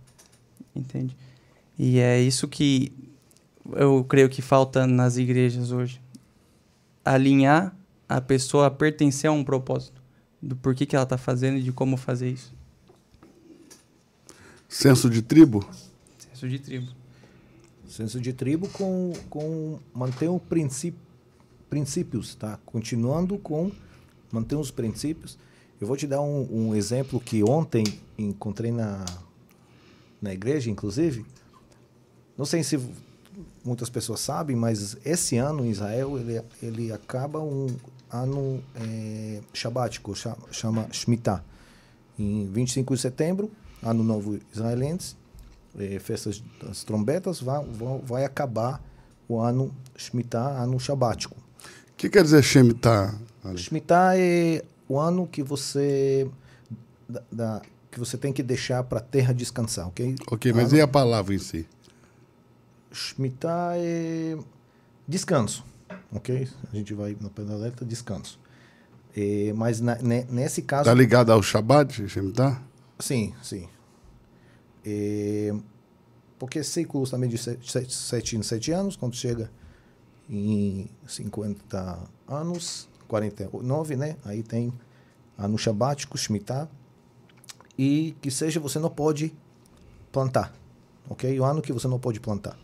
[0.74, 1.16] Entende?
[1.79, 2.92] E é isso que
[3.72, 6.00] eu creio que falta nas igrejas hoje.
[7.05, 7.74] Alinhar
[8.11, 10.03] a pessoa a pertencer a um propósito.
[10.42, 12.53] Do porquê que ela está fazendo e de como fazer isso.
[14.68, 15.64] Senso de tribo?
[16.18, 16.90] Senso de tribo.
[17.88, 20.99] Senso de tribo com, com manter o princípio,
[21.68, 22.59] princípios, tá?
[22.66, 23.70] Continuando com
[24.33, 25.38] manter os princípios.
[25.81, 27.85] Eu vou te dar um, um exemplo que ontem
[28.18, 29.05] encontrei na,
[30.20, 31.25] na igreja, inclusive.
[32.37, 32.77] Não sei se
[33.64, 37.68] muitas pessoas sabem, mas esse ano em Israel ele, ele acaba um
[38.12, 40.14] ano é, shabático,
[40.51, 41.44] chama Shemitah.
[42.18, 43.51] Em 25 de setembro,
[43.83, 45.16] ano novo israelense,
[45.79, 48.83] é, festas das trombetas, vai, vai, vai acabar
[49.29, 51.37] o ano Shemitah, ano shabático.
[51.37, 53.14] O que quer dizer Shemitah?
[53.57, 56.29] Shemitah é o ano que você
[57.09, 60.14] da, da que você tem que deixar para a terra descansar, ok?
[60.31, 61.66] Ok, mas ano, e a palavra em si?
[62.92, 64.37] Shemitah é
[65.09, 65.64] descanso,
[66.12, 66.48] ok?
[66.72, 68.38] A gente vai no pedaleta, descanso.
[69.16, 70.85] É, mas na- ne- nesse caso...
[70.85, 72.62] Tá ligado ao Shabbat, Shemitah?
[72.98, 73.68] Sim, sim.
[74.85, 75.53] É,
[76.38, 79.50] porque ciclos também de 7 em 7 anos, quando chega
[80.29, 84.16] em 50 anos, 49, né?
[84.24, 84.72] Aí tem
[85.37, 86.68] ano sabático, Shemitah,
[87.76, 89.35] e que seja você não pode
[90.12, 90.55] plantar,
[91.09, 91.38] ok?
[91.40, 92.57] O ano que você não pode plantar.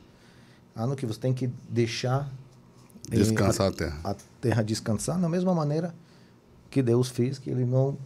[0.74, 2.30] Ano que você tem que deixar
[3.08, 4.00] Descansar a terra.
[4.04, 5.94] a terra descansar da mesma maneira
[6.70, 7.96] que Deus fez, que ele não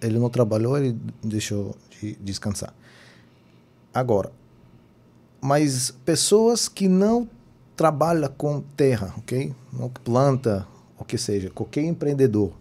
[0.00, 2.72] ele não trabalhou, ele deixou de descansar.
[3.92, 4.32] Agora,
[5.40, 7.28] mas pessoas que não
[7.76, 9.54] trabalham com terra, ok?
[9.72, 10.66] Não planta,
[10.98, 12.52] o que seja, qualquer empreendedor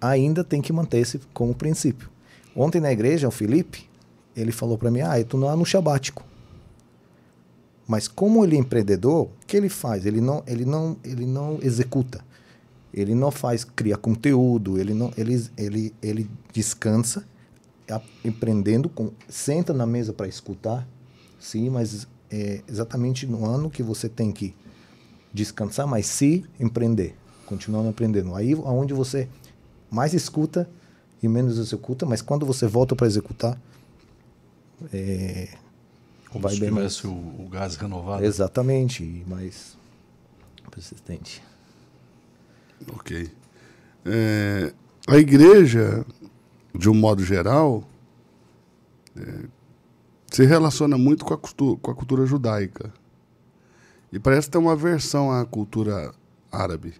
[0.00, 2.08] ainda tem que manter esse como princípio.
[2.54, 3.88] Ontem na igreja, o Felipe,
[4.34, 6.24] ele falou para mim, ah, tu não é no sabático.
[7.86, 10.06] Mas como ele é empreendedor, o que ele faz?
[10.06, 12.24] Ele não, ele não, ele não executa.
[12.92, 17.24] Ele não faz, cria conteúdo, ele não, ele, ele, ele descansa,
[17.90, 20.88] a- empreendendo, com, senta na mesa para escutar,
[21.38, 24.54] sim, mas é exatamente no ano que você tem que
[25.32, 28.34] descansar, mas se empreender, continuando aprendendo.
[28.34, 29.28] Aí aonde você
[29.90, 30.68] mais escuta
[31.22, 33.60] e menos executa, mas quando você volta para executar,
[34.92, 35.48] é,
[36.36, 36.96] Como vai se bem mais.
[36.96, 38.24] tivesse o, o gás renovado.
[38.24, 39.76] Exatamente, e mais
[40.70, 41.42] persistente.
[42.92, 43.30] Ok.
[44.04, 44.72] É,
[45.08, 46.04] a igreja,
[46.74, 47.82] de um modo geral,
[49.16, 49.44] é,
[50.30, 52.92] se relaciona muito com a, cultu- com a cultura judaica.
[54.12, 56.14] E parece ter uma versão à cultura
[56.52, 56.90] árabe.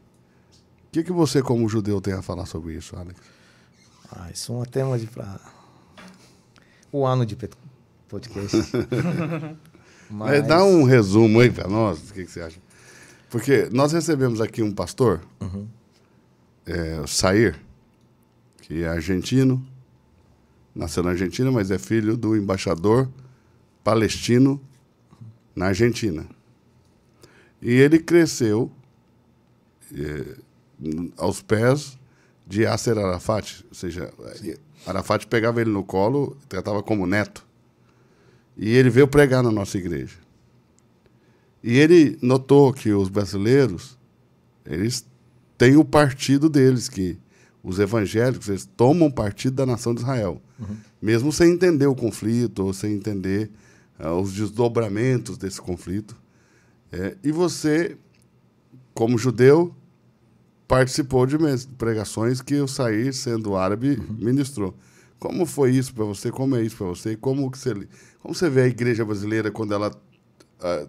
[0.88, 3.20] O que, que você, como judeu, tem a falar sobre isso, Alex?
[4.10, 5.38] Ah, isso é um tema de para
[6.90, 7.36] o ano de
[8.08, 8.56] podcast.
[10.28, 12.60] É, dá um resumo aí para nós, o que, que você acha?
[13.28, 15.20] Porque nós recebemos aqui um pastor,
[16.64, 17.56] é, o Sair,
[18.62, 19.66] que é argentino,
[20.72, 23.10] nasceu na Argentina, mas é filho do embaixador
[23.82, 24.60] palestino
[25.54, 26.26] na Argentina.
[27.60, 28.70] E ele cresceu
[29.92, 30.36] é,
[31.16, 31.98] aos pés
[32.46, 34.12] de Yasser Arafat, ou seja,
[34.86, 37.45] Arafat pegava ele no colo, tratava como neto.
[38.56, 40.16] E ele veio pregar na nossa igreja.
[41.62, 43.98] E ele notou que os brasileiros,
[44.64, 45.04] eles
[45.58, 47.18] têm o partido deles, que
[47.62, 50.40] os evangélicos, eles tomam partido da nação de Israel.
[51.02, 53.50] Mesmo sem entender o conflito, ou sem entender
[53.98, 56.16] ah, os desdobramentos desse conflito.
[56.92, 57.96] É, e você,
[58.94, 59.74] como judeu,
[60.68, 61.36] participou de
[61.76, 64.74] pregações que o Sair, sendo árabe, ministrou.
[65.18, 66.30] Como foi isso para você?
[66.30, 67.16] Como é isso para você?
[67.16, 67.74] Como, que você,
[68.20, 69.90] como você vê a igreja brasileira quando ela,
[70.60, 70.86] ah,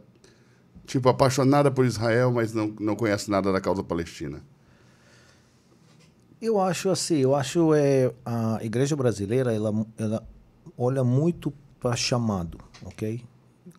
[0.86, 4.42] tipo, apaixonada por Israel, mas não, não conhece nada da causa palestina?
[6.42, 10.28] Eu acho assim, eu acho é a igreja brasileira ela, ela
[10.78, 13.24] olha muito para chamado, ok?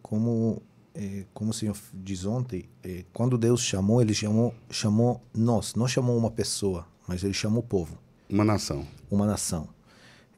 [0.02, 0.60] Como
[0.92, 5.86] é, como o senhor diz ontem, é, quando Deus chamou, ele chamou chamou nós, não
[5.86, 7.96] chamou uma pessoa, mas ele chamou o povo,
[8.28, 8.84] Uma nação.
[9.08, 9.68] uma nação.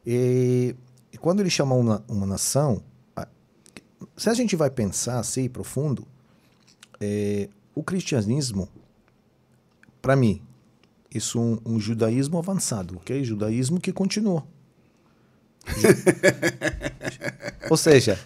[0.07, 0.75] E,
[1.13, 2.83] e quando ele chamou uma, uma nação,
[3.15, 3.29] a-
[4.17, 6.07] se a gente vai pensar assim profundo,
[7.01, 8.69] é, o cristianismo,
[10.03, 10.43] para mim,
[11.15, 13.23] isso é um, um judaísmo avançado, ok?
[13.25, 14.47] Judaísmo que continuou.
[17.71, 18.19] ou seja,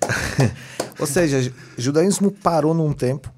[0.98, 3.32] ou seja, ju- judaísmo parou num tempo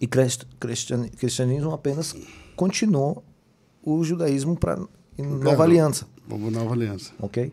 [0.00, 2.14] e crist- cristian- cristianismo apenas
[2.54, 3.22] continuou
[3.82, 4.76] o judaísmo para
[5.18, 7.12] nova aliança, Vamos nova aliança.
[7.20, 7.52] ok?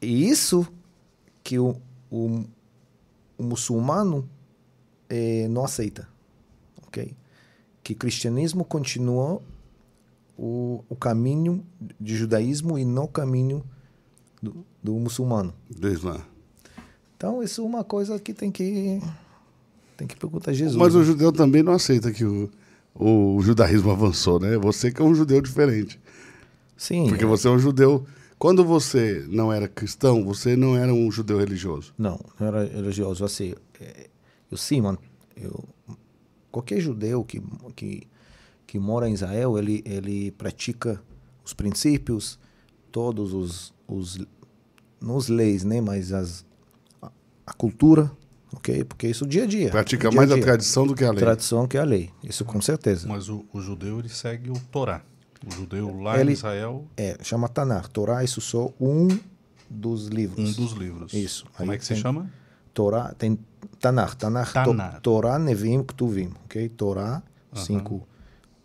[0.00, 0.66] E isso
[1.42, 1.76] que o,
[2.10, 2.44] o,
[3.38, 4.28] o muçulmano
[5.08, 6.08] eh, não aceita,
[6.86, 7.14] ok?
[7.82, 9.42] Que cristianismo continuou
[10.36, 11.64] o, o caminho
[12.00, 13.64] de judaísmo e não o caminho
[14.42, 15.54] do, do muçulmano.
[15.70, 16.20] Do Islã.
[17.16, 19.00] Então isso é uma coisa que tem que
[19.96, 20.76] tem que perguntar a Jesus.
[20.76, 21.00] Mas né?
[21.00, 22.50] o judeu também não aceita que o,
[22.94, 24.58] o judaísmo avançou, né?
[24.58, 25.98] Você que é um judeu diferente.
[26.76, 27.08] Sim.
[27.08, 28.04] Porque é- você é um judeu.
[28.38, 31.94] Quando você não era cristão, você não era um judeu religioso.
[31.96, 33.24] Não, não era religioso.
[33.24, 34.08] Assim, é,
[34.50, 34.98] eu sim, mano.
[35.34, 35.64] Eu,
[36.50, 37.42] qualquer judeu que,
[37.74, 38.02] que,
[38.66, 41.02] que mora em Israel, ele, ele pratica
[41.44, 42.38] os princípios,
[42.92, 44.18] todos os, os
[45.00, 46.44] não os leis, né, mas as,
[47.00, 47.10] a,
[47.46, 48.10] a cultura,
[48.54, 48.84] ok?
[48.84, 49.70] Porque isso é o dia a dia.
[49.70, 50.42] Pratica dia mais a dia.
[50.42, 51.20] tradição do que a lei.
[51.20, 53.06] Tradição que a lei, isso com certeza.
[53.08, 55.02] Mas o, o judeu ele segue o Torá.
[55.44, 57.88] O judeu lá Ele- em Israel, É, chama Tanar.
[57.88, 59.08] Torá, isso só um
[59.68, 60.38] dos livros.
[60.38, 61.12] um dos livros.
[61.12, 61.44] Isso.
[61.56, 62.30] Como Aí é que se chama?
[62.72, 63.38] Torá tem
[63.80, 65.00] Tanar, Tanar, to- Tanar.
[65.00, 66.68] Torá, Nevim, Ktuvim, ok?
[66.70, 67.22] Torá,
[67.54, 68.06] cinco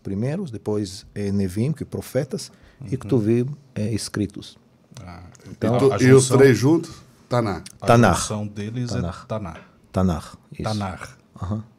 [0.02, 2.50] primeiros, depois é Nevim, que profetas,
[2.90, 4.56] e Ktuvim, é escritos.
[5.00, 6.92] Ah, Então, Tu- a e os junção- três juntos,
[7.28, 7.62] Taná.
[7.80, 8.14] A Tanar.
[8.16, 9.22] junção deles Tanar.
[9.24, 9.68] é Tanar.
[9.90, 10.62] Tanar, isso.
[10.62, 11.18] Tanar.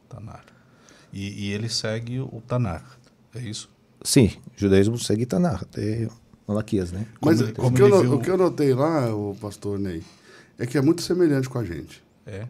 [0.08, 0.44] Tanar.
[1.12, 2.84] E, e ele segue o Tanar.
[3.34, 3.68] É isso?
[4.04, 6.06] Sim, judaísmo segue Tanar, até
[6.46, 7.06] Malaquias, né?
[7.20, 10.02] Mas Como o, que eu, viu- o que eu notei lá, o pastor Ney,
[10.58, 12.02] é que é muito semelhante com a gente.
[12.26, 12.46] É.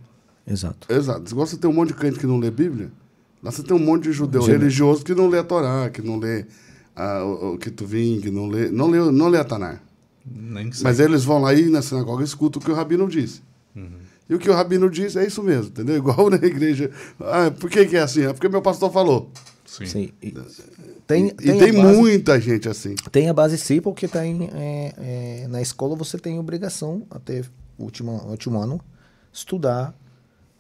[0.46, 0.92] Exato.
[0.92, 1.30] Exato.
[1.32, 2.90] Igual você tem um monte de crente que não lê Bíblia,
[3.42, 6.02] lá você tem um monte de judeu Gene- religioso que não lê a Torá, que
[6.02, 6.44] não lê
[6.96, 9.80] ah, o, o Ketuvim, que não lê, não lê, não lê a Tanar.
[10.26, 10.82] Nem sei.
[10.84, 13.42] Mas eles vão lá e na sinagoga escutam o que o rabino disse.
[14.28, 15.96] E o que o rabino diz é isso mesmo, entendeu?
[15.98, 16.90] Igual na igreja.
[17.20, 18.22] Ah, por que, que é assim?
[18.22, 19.30] É porque meu pastor falou.
[19.79, 19.87] Sim.
[19.87, 20.11] Sim.
[20.22, 20.33] E
[21.07, 22.95] tem, e tem, a base- muita gente assim.
[23.11, 24.95] Tem a base sim, porque tem, é,
[25.45, 27.43] é, na escola você tem obrigação, até
[27.79, 28.81] o último, o último ano,
[29.33, 29.95] estudar.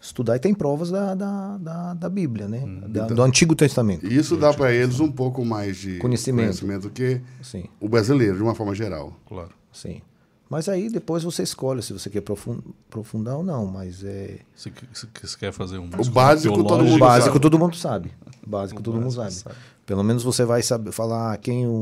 [0.00, 2.62] Estudar e tem provas da, da, da, da Bíblia, né?
[2.88, 4.06] Da- do Antigo Testamento.
[4.06, 6.62] E isso dá para eles um pouco mais de Conhecimento.
[6.80, 9.14] do que Sim, o brasileiro, de uma forma geral.
[9.26, 9.50] Claro.
[9.72, 10.02] sim.
[10.50, 14.36] Mas aí depois você escolhe se você quer aprofun- aprofundar ou não, mas é...
[14.54, 17.40] Se, se, se quer fazer um O básico todo O mundo básico sabe.
[17.40, 18.12] todo mundo sabe.
[18.46, 19.32] O básico todo mundo sabe.
[19.32, 19.56] sabe.
[19.86, 21.74] Pelo menos você vai saber falar quem o, o-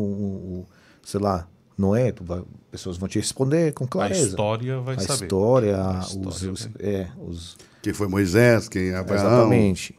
[0.60, 0.66] o-
[1.04, 1.46] sei lá,
[1.76, 4.28] Noé, tu vai- pessoas vão te responder com A clareza.
[4.28, 5.24] história vai a saber.
[5.24, 9.26] história, A os, história os- vai- é, os Quem foi Moisés, quem é Abraão.
[9.26, 9.98] exatamente.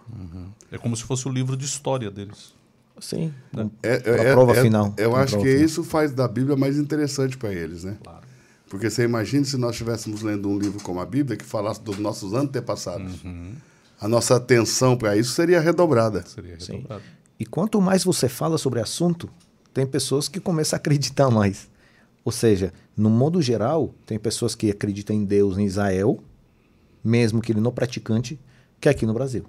[0.72, 2.54] É como se fosse o livro de história deles.
[3.02, 3.34] Sim.
[3.54, 4.94] com- É, com a é- prova é- final.
[4.98, 5.66] Eu a acho que final.
[5.66, 7.98] isso faz da Bíblia mais interessante para eles, né?
[8.04, 8.22] Claro.
[8.70, 11.98] Porque você imagina se nós estivéssemos lendo um livro como a Bíblia que falasse dos
[11.98, 13.22] nossos antepassados.
[14.04, 16.26] A nossa atenção para isso seria redobrada.
[16.26, 16.74] Seria Sim.
[16.74, 17.04] redobrado.
[17.40, 19.30] E quanto mais você fala sobre assunto,
[19.74, 21.70] tem pessoas que começam a acreditar mais.
[22.26, 26.22] Ou seja, no modo geral, tem pessoas que acreditam em Deus em Israel,
[27.02, 28.38] mesmo que ele não praticante,
[28.80, 29.46] que é aqui no Brasil.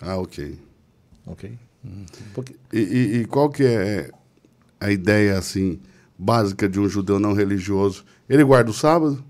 [0.00, 0.58] Ah, ok.
[1.24, 1.56] Ok?
[2.34, 4.10] Porque, E, e- e qual que é
[4.80, 5.78] a ideia, assim,
[6.18, 8.04] básica de um judeu não religioso?
[8.28, 9.24] Ele guarda o sábado,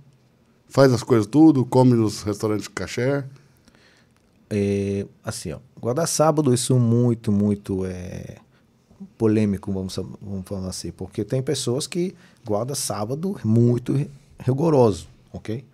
[0.66, 3.24] faz as coisas tudo, come nos restaurantes caché.
[4.50, 8.36] É, assim, ó, guardar sábado, isso é muito, muito é,
[9.16, 15.64] polêmico, vamos, vamos falar assim, porque tem pessoas que guardam sábado muito ri- rigoroso, ok?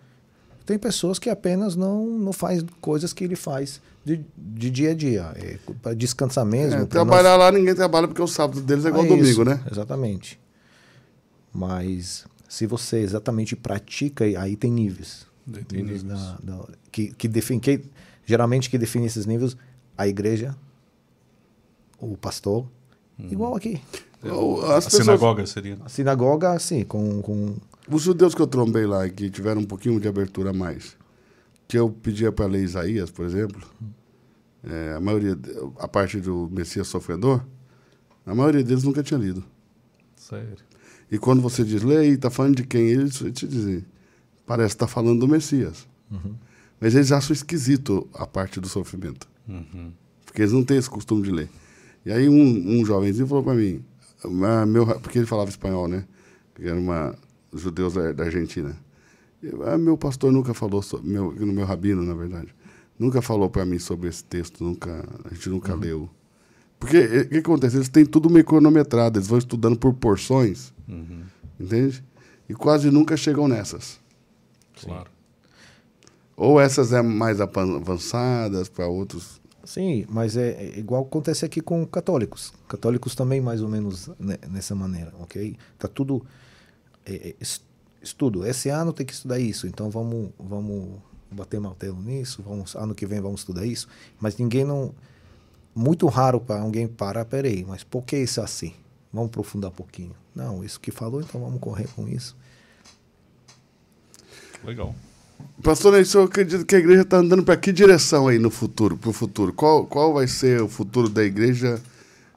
[0.65, 4.95] Tem pessoas que apenas não, não faz coisas que ele faz de, de dia a
[4.95, 6.81] dia, é, para descansar mesmo.
[6.81, 9.63] É, trabalhar lá, ninguém trabalha porque o sábado deles é igual é domingo, isso, né?
[9.71, 10.39] Exatamente.
[11.53, 15.25] Mas se você exatamente pratica, aí tem níveis.
[15.67, 16.21] Tem Níveis níveis.
[16.21, 17.81] da- da- que, que define, que,
[18.25, 19.55] geralmente que define esses níveis,
[19.97, 20.55] a igreja,
[21.99, 22.67] o pastor,
[23.19, 23.81] igual aqui.
[24.23, 25.77] O- A As pessoas, sinagoga seria.
[25.85, 27.55] A sinagoga, assim, com, com
[27.89, 30.97] os judeus que eu trombei lá e que tiveram um pouquinho de abertura a mais,
[31.67, 33.61] que eu pedia para ler Isaías, por exemplo,
[34.63, 35.37] é, a maioria,
[35.79, 37.41] a parte do Messias sofredor,
[38.25, 39.43] a maioria deles nunca tinha lido.
[40.15, 40.55] Sério.
[41.11, 42.87] E quando você diz, lei, está falando de quem?
[42.87, 43.85] Eles te dizem,
[44.45, 45.87] parece que está falando do Messias.
[46.79, 49.27] Mas eles acham esquisito a parte do sofrimento.
[49.47, 49.91] Uhum.
[50.25, 51.49] Porque eles não têm esse costume de ler.
[52.05, 53.83] E aí um, um jovenzinho falou para mim,
[54.43, 56.05] ah, meu, porque ele falava espanhol, né?
[56.53, 57.15] Que era uma
[57.53, 58.75] judeus da, da Argentina.
[59.41, 62.53] Eu, ah, meu pastor nunca falou, so- meu, meu rabino, na verdade,
[62.99, 66.09] nunca falou para mim sobre esse texto, nunca, a gente nunca leu.
[66.79, 67.77] Porque eh, o que acontece?
[67.77, 71.23] Eles têm tudo meio cronometrado, eles vão estudando por porções, Uhum.
[71.59, 72.03] entende?
[72.49, 73.99] E quase nunca chegam nessas.
[74.83, 75.09] Claro.
[76.37, 79.39] Ou essas é mais avançadas para outros.
[79.63, 82.53] Sim, mas é, é igual acontece aqui com católicos.
[82.67, 85.57] Católicos também mais ou menos ne- nessa maneira, ok?
[85.79, 86.25] Tá tudo
[87.05, 87.63] é, é, es-
[88.01, 88.45] estudo.
[88.45, 90.99] Esse ano tem que estudar isso, então vamos vamos
[91.31, 92.43] bater martelo nisso.
[92.45, 93.87] Vamos ano que vem vamos estudar isso.
[94.19, 94.93] Mas ninguém não
[95.73, 97.25] muito raro para alguém parar.
[97.25, 98.73] Peraí, mas por que isso é assim?
[99.11, 100.15] Vamos aprofundar um pouquinho.
[100.35, 102.35] Não, isso que falou, então vamos correr com isso.
[104.63, 104.93] Legal.
[105.63, 108.51] Pastor, Ney, o senhor acredita que a igreja está andando para que direção aí no
[108.51, 109.51] futuro, para o futuro?
[109.51, 111.81] Qual, qual vai ser o futuro da igreja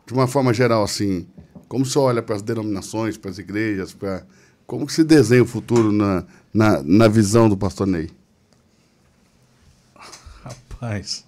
[0.06, 1.26] de uma forma geral, assim?
[1.68, 4.24] Como senhor olha para as denominações, para as igrejas, para
[4.66, 8.10] como que se desenha o futuro na, na, na visão do pastor Ney?
[10.42, 11.26] Rapaz.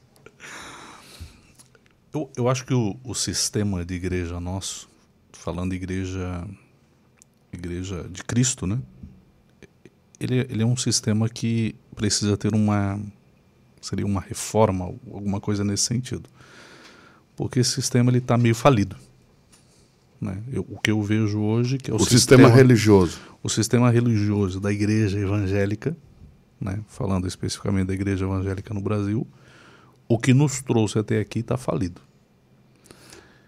[2.12, 4.88] Eu, eu acho que o, o sistema de igreja nosso,
[5.32, 6.46] falando de igreja,
[7.52, 8.78] igreja de Cristo, né?
[10.20, 13.00] Ele, ele é um sistema que precisa ter uma.
[13.80, 16.28] Seria uma reforma, alguma coisa nesse sentido.
[17.34, 18.94] Porque esse sistema está meio falido.
[20.20, 20.36] Né?
[20.52, 23.18] Eu- o que eu vejo hoje que é o, O, sistema, religioso.
[23.42, 25.96] o sistema religioso da igreja evangélica
[26.60, 29.26] né, falando especificamente da igreja evangélica no Brasil,
[30.06, 32.02] o que nos trouxe até aqui está falido.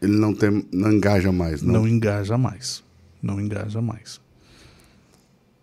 [0.00, 1.74] Ele não, tem, não engaja mais, não?
[1.74, 2.82] Não engaja mais.
[3.20, 4.18] Não engaja mais.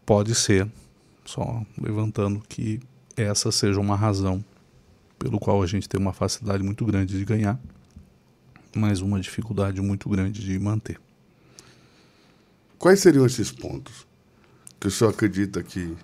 [0.06, 0.68] Pode ser,
[1.30, 2.80] só levantando que
[3.16, 4.44] essa seja uma razão
[5.20, 7.60] pelo qual a gente tem uma facilidade muito grande de ganhar,
[8.76, 11.00] mas uma dificuldade muito grande de manter.
[12.80, 14.08] Quais seriam esses pontos
[14.80, 15.96] que o senhor acredita que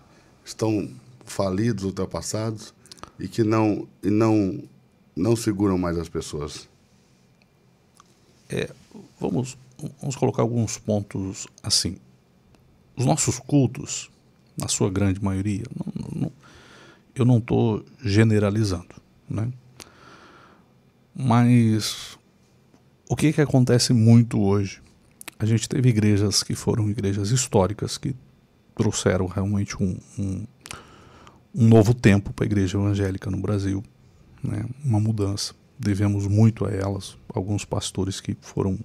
[0.43, 0.89] estão
[1.23, 2.73] falidos, ultrapassados
[3.17, 4.63] e que não, e não
[5.15, 6.67] não seguram mais as pessoas?
[8.49, 8.69] É,
[9.19, 9.57] vamos,
[9.99, 11.97] vamos colocar alguns pontos assim.
[12.95, 14.11] Os nossos cultos,
[14.57, 16.31] na sua grande maioria, não, não,
[17.13, 18.95] eu não estou generalizando,
[19.29, 19.51] né?
[21.13, 22.17] Mas
[23.09, 24.81] o que, que acontece muito hoje?
[25.39, 28.15] A gente teve igrejas que foram igrejas históricas que
[28.75, 30.45] trouxeram realmente um, um,
[31.53, 33.83] um novo tempo para a igreja evangélica no Brasil
[34.45, 35.53] né, uma mudança.
[35.77, 38.79] Devemos muito a elas, alguns pastores que foram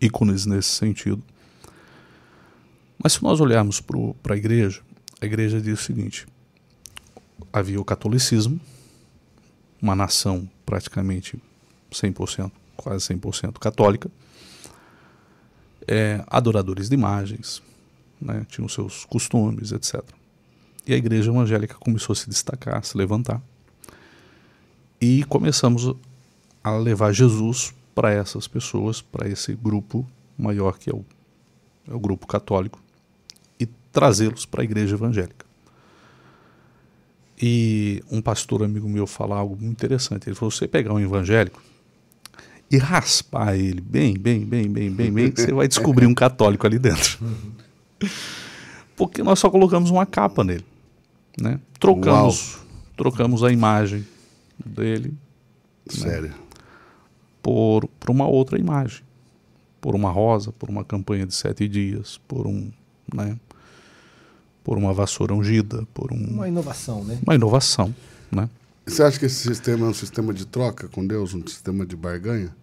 [0.00, 1.22] ícones nesse sentido.
[3.02, 4.80] Mas se nós olharmos para a igreja,
[5.22, 6.26] a igreja diz o seguinte:
[7.52, 8.60] havia o catolicismo,
[9.80, 11.40] uma nação praticamente
[11.92, 14.10] 100%, quase 100% católica,
[15.86, 17.62] é, adoradores de imagens,
[18.20, 20.02] né, tinham seus costumes, etc.
[20.84, 23.40] E a igreja evangélica começou a se destacar, a se levantar.
[25.00, 25.94] E começamos
[26.64, 30.04] a levar Jesus para essas pessoas, para esse grupo
[30.36, 31.04] maior que é o,
[31.88, 32.81] é o grupo católico,
[33.92, 35.46] trazê-los para a igreja evangélica.
[37.40, 40.28] E um pastor amigo meu falou algo muito interessante.
[40.28, 41.60] Ele falou: você pegar um evangélico
[42.70, 46.78] e raspar ele bem, bem, bem, bem, bem, bem, você vai descobrir um católico ali
[46.78, 47.18] dentro.
[48.96, 50.64] Porque nós só colocamos uma capa nele.
[51.38, 51.58] Né?
[51.78, 52.58] Trocamos,
[52.96, 54.06] trocamos a imagem,
[54.64, 55.08] dele.
[55.08, 55.14] Né,
[55.88, 56.28] Sério?
[56.28, 56.34] Né,
[57.42, 59.02] por, por uma outra imagem.
[59.80, 62.70] Por uma rosa, por uma campanha de sete dias, por um.
[63.12, 63.36] Né,
[64.62, 67.18] por uma vassoura ungida, por um, uma inovação, né?
[67.26, 67.94] Uma inovação,
[68.30, 68.48] né?
[68.86, 71.96] Você acha que esse sistema é um sistema de troca com Deus, um sistema de
[71.96, 72.54] barganha?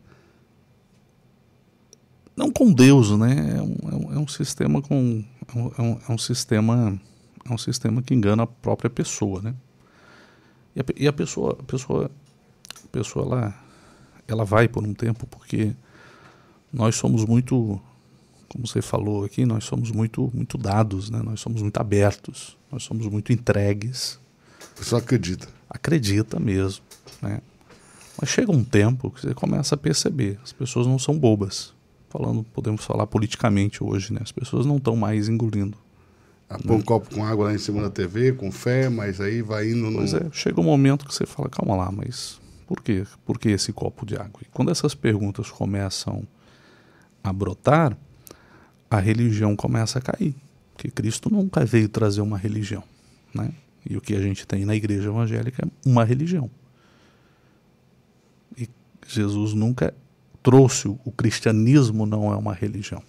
[2.35, 3.57] Não com Deus, né?
[3.57, 6.99] É um, é um é sistema com é um, é um sistema
[7.49, 9.53] é um sistema que engana a própria pessoa, né?
[10.75, 12.11] E a, e a pessoa, a pessoa,
[12.83, 13.55] a pessoa ela,
[14.27, 15.75] ela vai por um tempo porque
[16.71, 17.81] nós somos muito,
[18.49, 21.21] como você falou aqui, nós somos muito, muito dados, né?
[21.23, 24.19] Nós somos muito abertos, nós somos muito entregues.
[24.59, 25.47] A pessoa acredita.
[25.69, 26.83] Acredita mesmo,
[27.21, 27.41] né?
[28.19, 31.73] Mas chega um tempo que você começa a perceber, as pessoas não são bobas.
[32.09, 34.19] Falando, podemos falar politicamente hoje, né?
[34.23, 35.77] As pessoas não estão mais engolindo
[36.65, 39.69] Põe um copo com água lá em cima da TV, com fé, mas aí vai
[39.69, 39.99] indo no.
[39.99, 43.05] Pois é, chega um momento que você fala, calma lá, mas por quê?
[43.23, 44.41] Por que esse copo de água?
[44.41, 46.27] E quando essas perguntas começam
[47.23, 47.95] a brotar,
[48.89, 50.35] a religião começa a cair.
[50.73, 52.83] Porque Cristo nunca veio trazer uma religião.
[53.33, 53.51] Né?
[53.87, 56.49] E o que a gente tem na igreja evangélica é uma religião.
[58.57, 58.67] E
[59.07, 59.93] Jesus nunca
[60.41, 63.03] trouxe o cristianismo não é uma religião.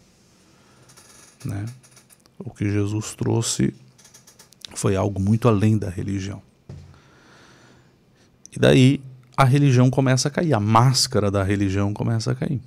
[1.45, 1.65] Né?
[2.39, 3.73] O que Jesus trouxe
[4.75, 6.43] foi algo muito além da religião.
[8.53, 9.01] E daí
[9.37, 12.61] a religião começa a cair, a máscara da religião começa a cair.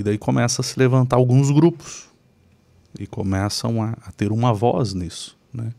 [0.00, 2.08] E daí começa a se levantar alguns grupos
[2.98, 5.74] e começam a, a ter uma voz nisso, né?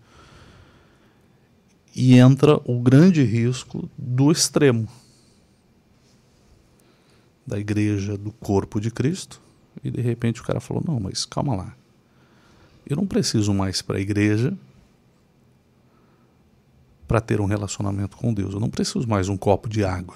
[1.95, 4.87] E entra o grande risco do extremo
[7.47, 9.41] da igreja do corpo de Cristo,
[9.83, 11.75] e de repente o cara falou: Não, mas calma lá.
[12.85, 14.55] Eu não preciso mais para a igreja
[17.07, 18.53] para ter um relacionamento com Deus.
[18.53, 20.15] Eu não preciso mais um copo de água.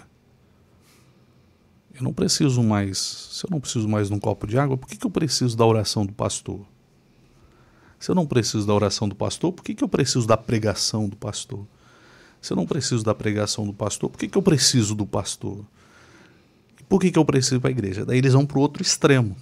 [1.96, 2.98] Eu não preciso mais.
[3.32, 5.56] Se eu não preciso mais de um copo de água, por que, que eu preciso
[5.56, 6.66] da oração do pastor?
[7.98, 11.08] Se eu não preciso da oração do pastor, por que, que eu preciso da pregação
[11.08, 11.66] do pastor?
[12.42, 15.66] Se eu não preciso da pregação do pastor, por que, que eu preciso do pastor?
[16.90, 18.06] Por que, que eu preciso para a igreja?
[18.06, 19.36] Daí eles vão para o outro extremo.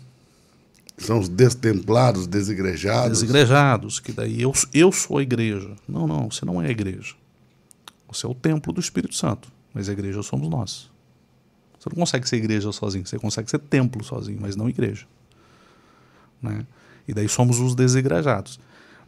[0.96, 3.20] São os destemplados, desigrejados.
[3.20, 5.76] Desigrejados, que daí eu, eu sou a igreja.
[5.88, 7.16] Não, não, você não é a igreja.
[8.08, 10.93] Você é o templo do Espírito Santo, mas a igreja somos nós.
[11.84, 15.06] Você não consegue ser igreja sozinho, você consegue ser templo sozinho, mas não igreja.
[16.42, 16.66] Né?
[17.06, 18.58] E daí somos os desigrejados.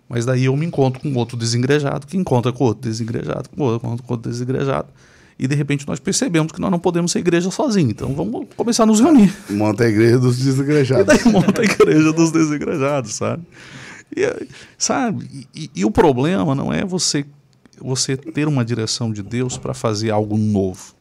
[0.09, 3.79] Mas daí eu me encontro com outro desengrejado, que encontra com outro desengrejado, com outro,
[4.03, 4.87] com outro desengrejado
[5.37, 7.91] e de repente nós percebemos que nós não podemos ser igreja sozinhos.
[7.91, 9.33] Então vamos começar a nos reunir.
[9.49, 11.03] Monta a igreja dos desigrejados.
[11.13, 13.43] E daí monta a igreja dos desigrejados, sabe?
[14.15, 14.47] E,
[14.77, 15.47] sabe?
[15.53, 17.25] E- e o problema não é você
[17.81, 20.94] você ter uma direção de Deus para fazer algo novo.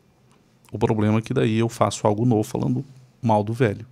[0.74, 2.84] O problema é que daí eu faço algo novo falando
[3.22, 3.86] mal do velho.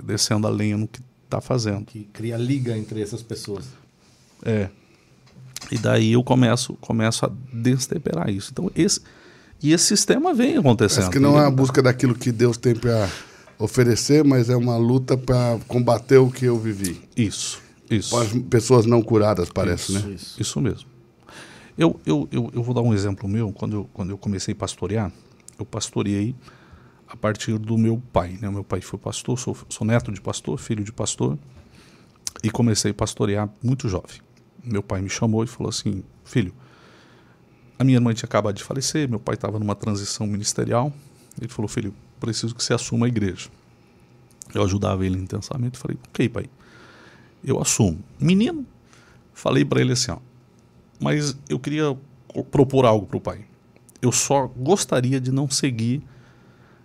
[0.00, 1.84] Descendo a lenha no que está fazendo.
[1.86, 3.64] Que cria liga entre essas pessoas.
[4.44, 4.68] É.
[5.68, 8.52] E daí eu começo, começo a destemperar isso.
[8.52, 9.00] Então, esse.
[9.60, 10.98] E esse sistema vem acontecendo.
[10.98, 13.10] Parece que não é a busca daquilo que Deus tem para
[13.58, 17.02] oferecer, mas é uma luta para combater o que eu vivi.
[17.16, 17.60] Isso,
[17.90, 18.16] isso.
[18.16, 20.14] As pessoas não curadas, parece, né?
[20.14, 20.40] Isso.
[20.40, 20.91] Isso mesmo.
[21.76, 23.52] Eu, eu, eu, eu vou dar um exemplo meu.
[23.52, 25.12] Quando eu, quando eu comecei a pastorear,
[25.58, 26.34] eu pastoreei
[27.08, 28.38] a partir do meu pai.
[28.40, 28.50] Né?
[28.50, 31.38] Meu pai foi pastor, sou, sou neto de pastor, filho de pastor,
[32.42, 34.20] e comecei a pastorear muito jovem.
[34.64, 36.54] Meu pai me chamou e falou assim: Filho,
[37.78, 40.92] a minha irmã tinha acabado de falecer, meu pai estava numa transição ministerial.
[41.40, 43.48] Ele falou: Filho, preciso que você assuma a igreja.
[44.54, 45.78] Eu ajudava ele intensamente.
[45.78, 46.46] Falei: Ok, pai,
[47.44, 48.02] eu assumo.
[48.20, 48.64] Menino,
[49.34, 50.18] falei para ele assim: ó,
[51.02, 51.96] mas eu queria
[52.50, 53.44] propor algo para o pai.
[54.00, 56.02] Eu só gostaria de não seguir.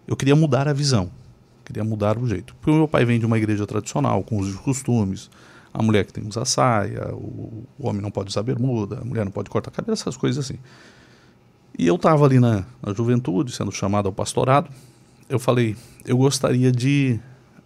[0.07, 1.11] Eu queria mudar a visão.
[1.63, 2.55] Queria mudar o jeito.
[2.55, 5.29] Porque o meu pai vem de uma igreja tradicional, com os costumes.
[5.73, 9.23] A mulher que tem que usar saia, o, homem não pode usar bermuda, a mulher
[9.23, 10.57] não pode cortar cabelo, essas coisas assim.
[11.77, 14.71] E eu estava ali na, na juventude, sendo chamado ao pastorado.
[15.29, 17.19] Eu falei, eu gostaria de,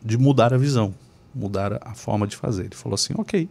[0.03, 0.93] de mudar a visão,
[1.33, 2.65] mudar a forma de fazer.
[2.65, 3.47] Ele falou assim: ok,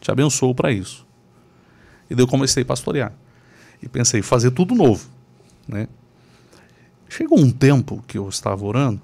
[0.00, 1.06] te abençoo para isso.
[2.08, 3.12] E daí eu comecei a pastorear.
[3.82, 5.08] E pensei, fazer tudo novo.
[5.66, 5.88] Né?
[7.08, 9.00] Chegou um tempo que eu estava orando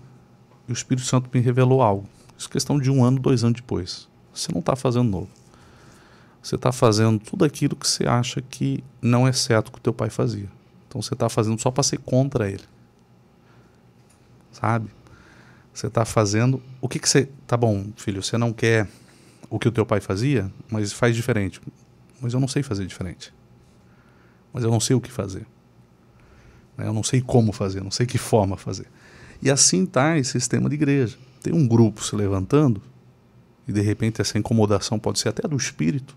[0.69, 2.09] e o Espírito Santo me revelou algo.
[2.37, 4.09] Isso é questão de um ano, dois anos depois.
[4.33, 5.29] Você não está fazendo novo.
[6.43, 9.93] Você está fazendo tudo aquilo que você acha que não é certo que o teu
[9.93, 10.49] pai fazia.
[10.89, 12.65] Então você está fazendo só para ser contra ele.
[14.53, 14.89] Sabe?
[15.73, 16.63] Você está fazendo.
[16.81, 17.29] O que, que você.
[17.47, 18.89] Tá bom, filho, você não quer
[19.49, 21.61] o que o teu pai fazia, mas faz diferente.
[22.21, 23.33] Mas eu não sei fazer diferente.
[24.53, 25.47] Mas eu não sei o que fazer.
[26.77, 26.87] Né?
[26.87, 28.87] Eu não sei como fazer, não sei que forma fazer.
[29.43, 31.17] E assim está esse sistema de igreja.
[31.43, 32.83] Tem um grupo se levantando,
[33.67, 36.17] e de repente essa incomodação pode ser até do espírito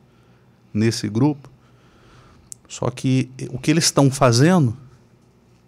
[0.73, 1.49] nesse grupo.
[2.67, 4.75] Só que o que eles estão fazendo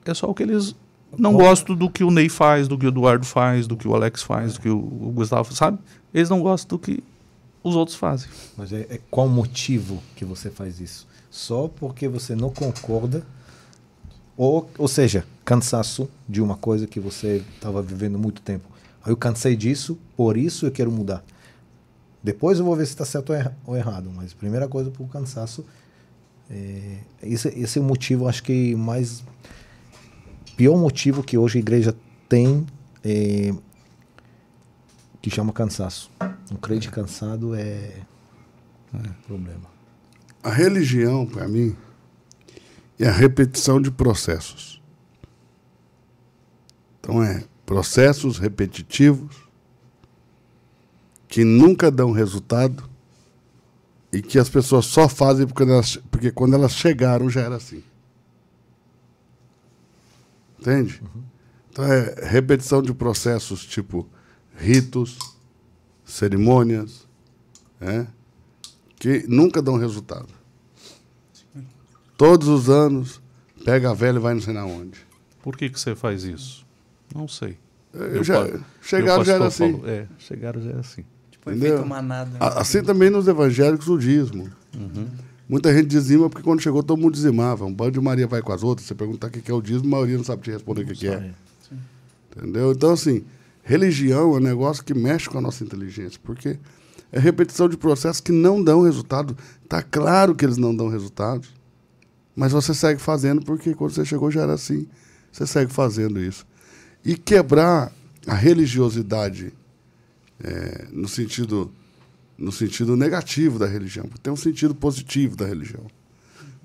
[0.03, 0.75] é só o que eles
[1.17, 3.95] não gostam do que o Ney faz, do que o Eduardo faz, do que o
[3.95, 4.79] Alex faz, do que o,
[5.13, 5.79] Gustavo, sabe?
[6.13, 7.03] Eles não gostam do que
[7.65, 8.29] os outros fazem.
[8.55, 11.07] Mas é, é qual motivo que você faz isso?
[11.31, 13.25] Só porque você não concorda,
[14.37, 18.69] ou, ou seja, cansaço de uma coisa que você estava vivendo muito tempo.
[19.03, 21.23] Aí eu cansei disso, por isso eu quero mudar.
[22.23, 23.33] Depois eu vou ver se está certo
[23.65, 25.65] ou errado, mas primeira coisa por cansaço.
[26.49, 29.23] É, esse, esse é o motivo, acho que mais.
[30.55, 31.95] Pior motivo que hoje a igreja
[32.29, 32.65] tem
[33.03, 33.53] é,
[35.25, 36.11] que chama cansaço.
[36.51, 37.99] Um crente cansado é,
[39.25, 39.65] problema.
[40.43, 41.75] A religião, para mim,
[42.99, 44.79] é a repetição de processos.
[46.99, 49.35] Então, é processos repetitivos
[51.27, 52.87] que nunca dão resultado
[54.13, 57.83] e que as pessoas só fazem porque, elas, porque quando elas chegaram já era assim.
[60.59, 61.01] Entende?
[61.71, 64.07] Então, é repetição de processos tipo
[64.55, 65.17] ritos,
[66.05, 67.07] cerimônias,
[67.79, 68.07] né?
[68.97, 70.27] que nunca dão resultado.
[72.17, 73.21] Todos os anos,
[73.63, 74.97] pega a velha e vai não sei na onde.
[75.43, 76.65] Por que, que você faz isso?
[77.13, 77.57] Não sei.
[77.93, 79.71] Eu Meu já, pa- chegaram já era assim.
[79.73, 81.03] falou, é, chegaram já era assim.
[81.29, 81.73] Tipo, Entendeu?
[81.75, 82.31] efeito manada.
[82.31, 82.37] né?
[82.39, 84.49] Assim também nos evangélicos o dízimo.
[85.47, 87.65] Muita gente dizima porque quando chegou todo mundo dizimava.
[87.65, 88.87] Um bando de Maria vai com as outras.
[88.87, 90.85] Você perguntar o que que é o dízimo, a maioria não sabe te responder o
[90.87, 91.31] que, que é.
[92.35, 92.71] Entendeu?
[92.71, 93.23] Então, assim,
[93.65, 96.57] religião é um negócio que mexe com a nossa inteligência, porque
[97.11, 99.35] é repetição de processos que não dão resultado.
[99.63, 101.47] Está claro que eles não dão resultado,
[102.35, 104.87] mas você segue fazendo porque quando você chegou já era assim.
[105.31, 106.45] Você segue fazendo isso.
[107.03, 107.91] E quebrar
[108.25, 109.51] a religiosidade
[110.39, 111.71] é, no sentido
[112.37, 114.05] no sentido negativo da religião.
[114.21, 115.85] Tem um sentido positivo da religião.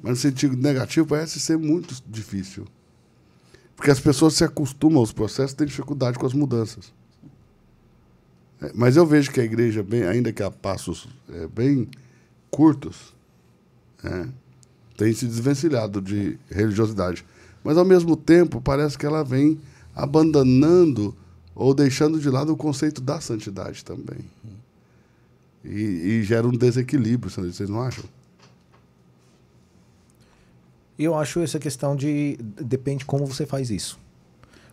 [0.03, 2.67] Mas no sentido negativo parece ser muito difícil.
[3.81, 6.93] Porque as pessoas se acostumam aos processos têm dificuldade com as mudanças.
[8.61, 11.89] É, mas eu vejo que a igreja, bem, ainda que a passos é, bem
[12.51, 13.15] curtos,
[14.05, 14.29] é,
[14.99, 17.25] tem se desvencilhado de religiosidade.
[17.65, 19.59] Mas, ao mesmo tempo, parece que ela vem
[19.97, 21.17] abandonando
[21.55, 24.27] ou deixando de lado o conceito da santidade também.
[25.65, 28.05] E, e gera um desequilíbrio, vocês não acham?
[31.03, 33.99] Eu acho essa questão de depende como você faz isso.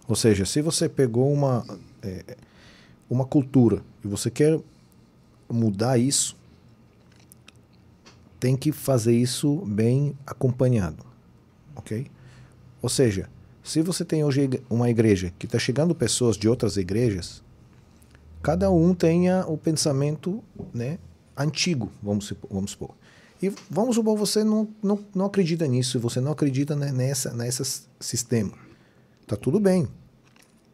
[0.09, 1.65] Ou seja, se você pegou uma
[2.03, 2.35] é,
[3.09, 4.59] uma cultura e você quer
[5.49, 6.35] mudar isso,
[8.41, 11.05] tem que fazer isso bem acompanhado,
[11.73, 12.11] ok?
[12.81, 13.29] Ou seja,
[13.63, 17.41] se você tem hoje uma igreja que está chegando pessoas de outras igrejas,
[18.43, 20.99] cada um tenha o pensamento né,
[21.37, 22.91] antigo, vamos, vamos supor.
[23.41, 27.63] E vamos supor, você não, não, não acredita nisso, você não acredita nessa, nessa
[27.99, 28.53] sistema.
[29.27, 29.87] Tá tudo bem.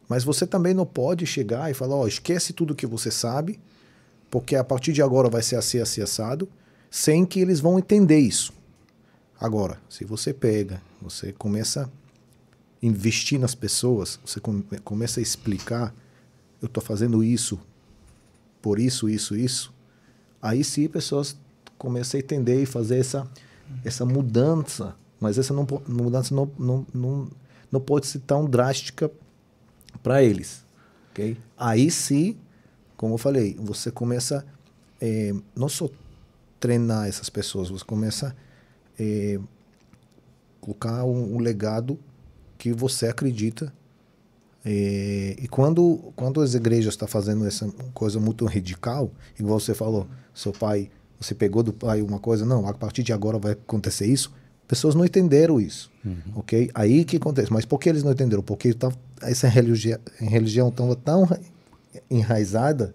[0.08, 3.58] Mas você também não pode chegar e falar, ó, esquece tudo que você sabe,
[4.30, 6.48] porque a partir de agora vai ser assim, assim, assado,
[6.90, 8.52] sem que eles vão entender isso.
[9.38, 11.88] Agora, se você pega, você começa a
[12.86, 14.40] investir nas pessoas, você
[14.82, 15.94] começa a explicar,
[16.62, 17.58] eu estou fazendo isso
[18.62, 19.74] por isso, isso, isso,
[20.40, 21.36] aí sim pessoas
[21.78, 23.28] começam a entender e fazer essa,
[23.84, 27.28] essa mudança, mas essa não, mudança não, não, não,
[27.70, 29.10] não pode ser tão drástica
[30.02, 30.64] para eles.
[31.12, 31.36] Okay?
[31.56, 32.36] Aí sim,
[32.96, 34.44] como eu falei, você começa
[35.00, 35.88] é, não só
[36.58, 38.34] treinar essas pessoas, você começa
[38.98, 39.38] é,
[40.60, 41.98] colocar um, um, legado
[42.56, 43.72] que você acredita.
[44.64, 49.74] É, e quando, quando as igrejas estão tá fazendo essa coisa muito radical, igual você
[49.74, 50.90] falou, seu pai,
[51.20, 54.32] você pegou do pai uma coisa, não, a partir de agora vai acontecer isso,
[54.66, 56.16] pessoas não entenderam isso, uhum.
[56.36, 56.70] ok?
[56.74, 57.52] Aí que acontece.
[57.52, 58.42] Mas por que eles não entenderam?
[58.42, 58.92] Porque tá,
[59.22, 61.28] essa religião, religião estava tão
[62.10, 62.94] enraizada,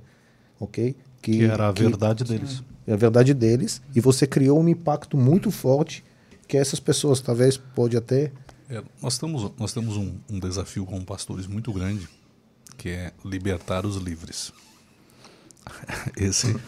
[0.59, 0.95] ok?
[1.21, 4.67] Que, que era a que, verdade deles é a verdade deles, e você criou um
[4.67, 6.03] impacto muito forte
[6.47, 8.31] que essas pessoas talvez pode até...
[8.67, 12.09] É, nós temos, nós temos um, um desafio como pastores muito grande,
[12.77, 14.51] que é libertar os livres.
[16.17, 16.59] Esse,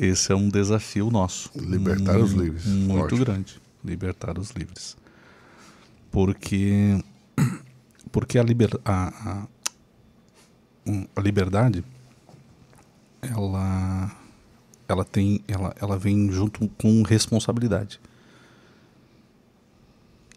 [0.00, 1.50] esse é um desafio nosso.
[1.56, 2.66] Libertar os livres.
[2.66, 3.60] Muito grande.
[3.84, 4.96] Libertar os livres.
[6.10, 7.02] Porque,
[8.12, 9.46] porque a, liber, a, a,
[11.16, 11.84] a liberdade,
[13.20, 14.16] ela
[14.88, 18.00] ela tem ela, ela vem junto com responsabilidade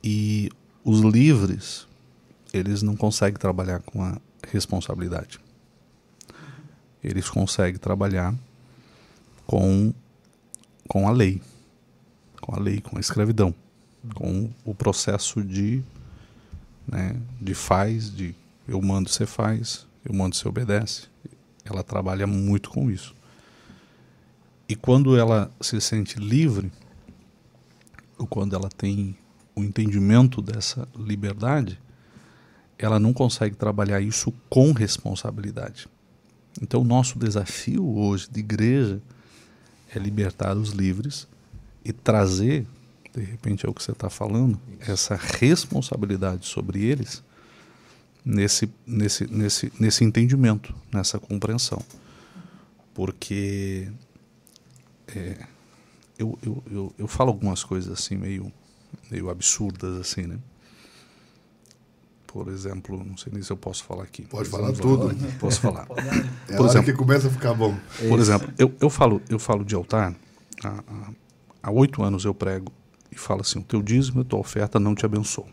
[0.03, 0.49] e
[0.84, 1.88] os livres
[2.51, 4.18] eles não conseguem trabalhar com a
[4.51, 5.39] responsabilidade
[7.01, 8.36] eles conseguem trabalhar
[9.45, 9.93] com
[10.87, 11.41] com a lei.
[12.41, 13.53] Com a lei com a escravidão.
[14.15, 15.83] Com o processo de
[16.87, 18.35] né, de faz de
[18.67, 21.03] eu mando você faz eu mando você obedece.
[21.63, 23.15] Ela trabalha muito com isso.
[24.67, 26.71] E quando ela se sente livre,
[28.17, 29.15] ou quando ela tem
[29.55, 31.79] o entendimento dessa liberdade,
[32.77, 35.87] ela não consegue trabalhar isso com responsabilidade.
[36.61, 39.01] Então, o nosso desafio hoje de igreja
[39.93, 41.27] é libertar os livres
[41.83, 42.65] e trazer,
[43.13, 47.23] de repente é o que você está falando, essa responsabilidade sobre eles
[48.23, 51.81] nesse, nesse, nesse, nesse entendimento, nessa compreensão.
[52.93, 53.91] Porque
[55.07, 55.45] é,
[56.17, 58.51] eu, eu, eu, eu, falo algumas coisas assim meio,
[59.09, 60.37] meio absurdas assim, né?
[62.32, 64.23] Por exemplo, não sei nem se eu posso falar aqui.
[64.23, 65.13] Pode falar tudo.
[65.39, 65.86] Posso falar.
[66.47, 67.75] É por exemplo, que começa a ficar bom.
[68.07, 70.15] Por exemplo, eu, eu, falo, eu falo de altar,
[71.61, 72.71] há oito anos eu prego
[73.11, 75.49] e falo assim, o teu dízimo e a tua oferta não te abençoam.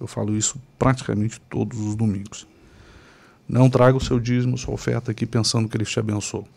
[0.00, 2.46] Eu falo isso praticamente todos os domingos.
[3.46, 6.48] Não traga o seu dízimo, sua oferta aqui pensando que ele te abençoou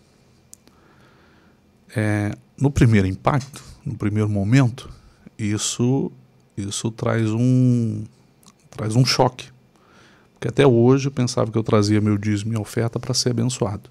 [1.95, 4.89] é, no primeiro impacto, no primeiro momento,
[5.37, 6.11] isso
[6.55, 8.03] isso traz um
[8.69, 9.49] traz um choque.
[10.33, 13.89] Porque até hoje eu pensava que eu trazia meu dízimo e oferta para ser abençoado.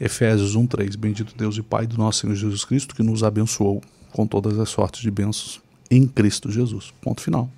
[0.00, 3.82] Efésios 1:3 Bendito Deus e Pai do nosso Senhor Jesus Cristo que nos abençoou
[4.12, 6.92] com todas as sortes de bênçãos em Cristo Jesus.
[7.00, 7.48] Ponto final.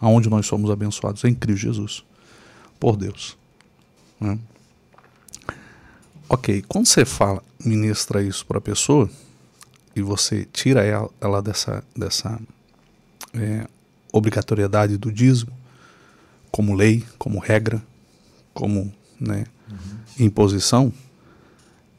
[0.00, 2.04] Aonde nós somos abençoados em Cristo Jesus.
[2.80, 3.36] Por Deus.
[4.20, 4.38] Né?
[6.28, 9.08] Ok, quando você fala, ministra isso para a pessoa
[9.94, 12.40] e você tira ela, ela dessa, dessa
[13.32, 13.66] é,
[14.12, 15.52] obrigatoriedade do dízimo,
[16.56, 17.82] como lei, como regra,
[18.54, 18.90] como
[19.20, 20.24] né, uhum.
[20.26, 20.90] imposição,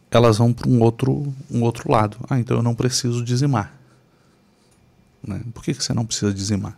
[0.10, 2.18] elas vão para um outro, um outro lado.
[2.28, 3.72] Ah, então eu não preciso dizimar.
[5.22, 5.44] Né?
[5.54, 6.76] Por que, que você não precisa dizimar?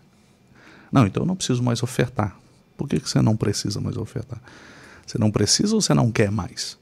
[0.91, 2.37] Não, então eu não preciso mais ofertar.
[2.75, 4.41] Por que, que você não precisa mais ofertar?
[5.07, 6.77] Você não precisa ou você não quer mais?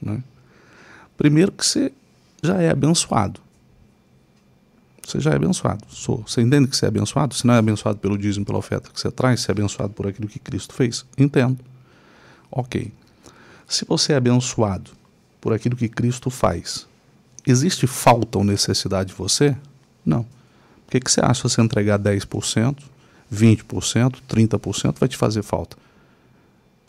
[0.00, 0.22] Né?
[1.16, 1.92] Primeiro que você
[2.40, 3.40] já é abençoado.
[5.06, 5.84] Você já é abençoado.
[5.88, 6.24] Sou.
[6.26, 7.34] Você entende que você é abençoado?
[7.34, 10.06] Se não é abençoado pelo dízimo, pela oferta que você traz, você é abençoado por
[10.06, 11.04] aquilo que Cristo fez?
[11.16, 11.58] Entendo.
[12.50, 12.92] Ok.
[13.68, 14.90] Se você é abençoado
[15.40, 16.86] por aquilo que Cristo faz,
[17.46, 19.56] existe falta ou necessidade de você?
[20.04, 20.22] Não.
[20.22, 22.78] Por que, que você acha que você entregar 10%,
[23.32, 25.76] 20%, 30% vai te fazer falta?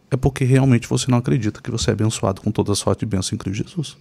[0.10, 3.06] é porque realmente você não acredita que você é abençoado com toda a sorte de
[3.06, 3.98] bênção em Cristo Jesus.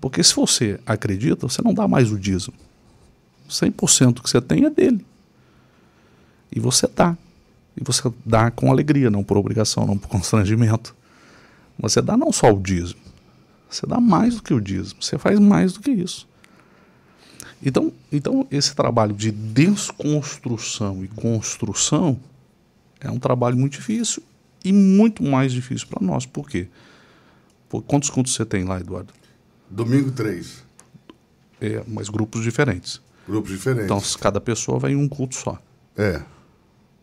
[0.00, 2.54] Porque se você acredita, você não dá mais o dízimo.
[3.48, 5.04] 100% que você tem é dele.
[6.52, 7.16] E você dá.
[7.76, 10.94] E você dá com alegria, não por obrigação, não por constrangimento.
[11.78, 13.00] Você dá não só o dízimo,
[13.70, 16.26] você dá mais do que o dízimo, você faz mais do que isso.
[17.62, 22.18] Então, então esse trabalho de desconstrução e construção
[23.00, 24.22] é um trabalho muito difícil
[24.64, 26.26] e muito mais difícil para nós.
[26.26, 26.68] Por quê?
[27.68, 29.12] Por, quantos cultos você tem lá, Eduardo?
[29.70, 30.64] Domingo 3.
[31.60, 33.00] É, mas grupos diferentes.
[33.26, 33.84] Grupos diferentes.
[33.86, 35.60] Então, cada pessoa vai em um culto só.
[35.96, 36.22] É.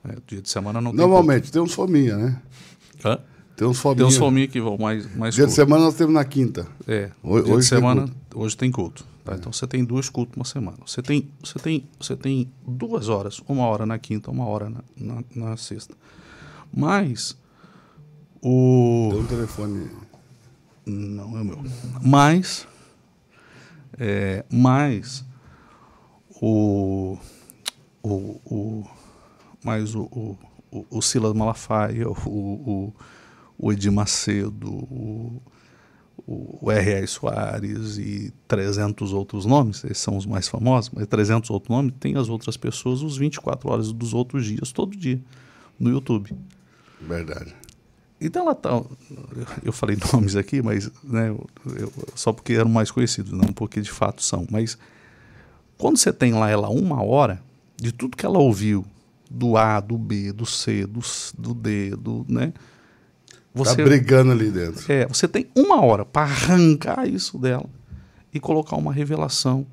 [0.08, 2.42] É, dia de semana não tem Normalmente, tem uns fominha, né?
[3.04, 3.20] Hã?
[3.56, 3.98] Tem uns fominha.
[3.98, 5.56] Tem uns fominhos que vão mais, mais Dia de culto.
[5.56, 6.68] semana nós temos na quinta.
[6.88, 8.40] É, Ho- dia hoje de tem semana, culto.
[8.40, 9.06] hoje tem culto.
[9.24, 9.36] tá?
[9.36, 10.78] Então você tem dois cultos uma semana.
[10.86, 14.84] Você tem, você tem, você tem duas horas, uma hora na quinta, uma hora na,
[14.98, 15.96] na, na sexta.
[16.74, 17.36] Mas
[18.42, 19.88] o Tem um telefone.
[20.86, 21.64] Não é o meu.
[22.02, 22.68] Mas
[23.98, 25.26] é, mas
[26.42, 27.18] o
[28.04, 28.84] o, o
[29.64, 30.38] mais o, o,
[30.92, 32.94] o, Silas Malafaia, o, o,
[33.58, 35.42] o Edir Macedo, o,
[36.28, 37.06] o R.A.
[37.08, 42.16] Soares e 300 outros nomes, esses são os mais famosos, mas 300 outros nomes, tem
[42.16, 45.20] as outras pessoas os 24 horas dos outros dias, todo dia,
[45.80, 46.36] no YouTube.
[47.02, 47.56] Verdade.
[48.26, 48.82] Então ela tá.
[49.64, 53.92] Eu falei nomes aqui, mas né, eu- só porque eram mais conhecidos, não porque de
[53.92, 54.46] fato são.
[54.50, 54.78] Mas
[55.78, 57.42] quando você tem lá ela uma hora,
[57.78, 58.86] de tudo que ela ouviu,
[59.30, 61.02] do A, do B, do C, do,
[61.38, 62.26] do D, do.
[62.30, 62.54] Né,
[63.54, 64.92] você, Tá brigando ali dentro.
[64.92, 67.66] é, você tem uma hora para arrancar isso dela
[68.34, 69.66] e colocar uma revelação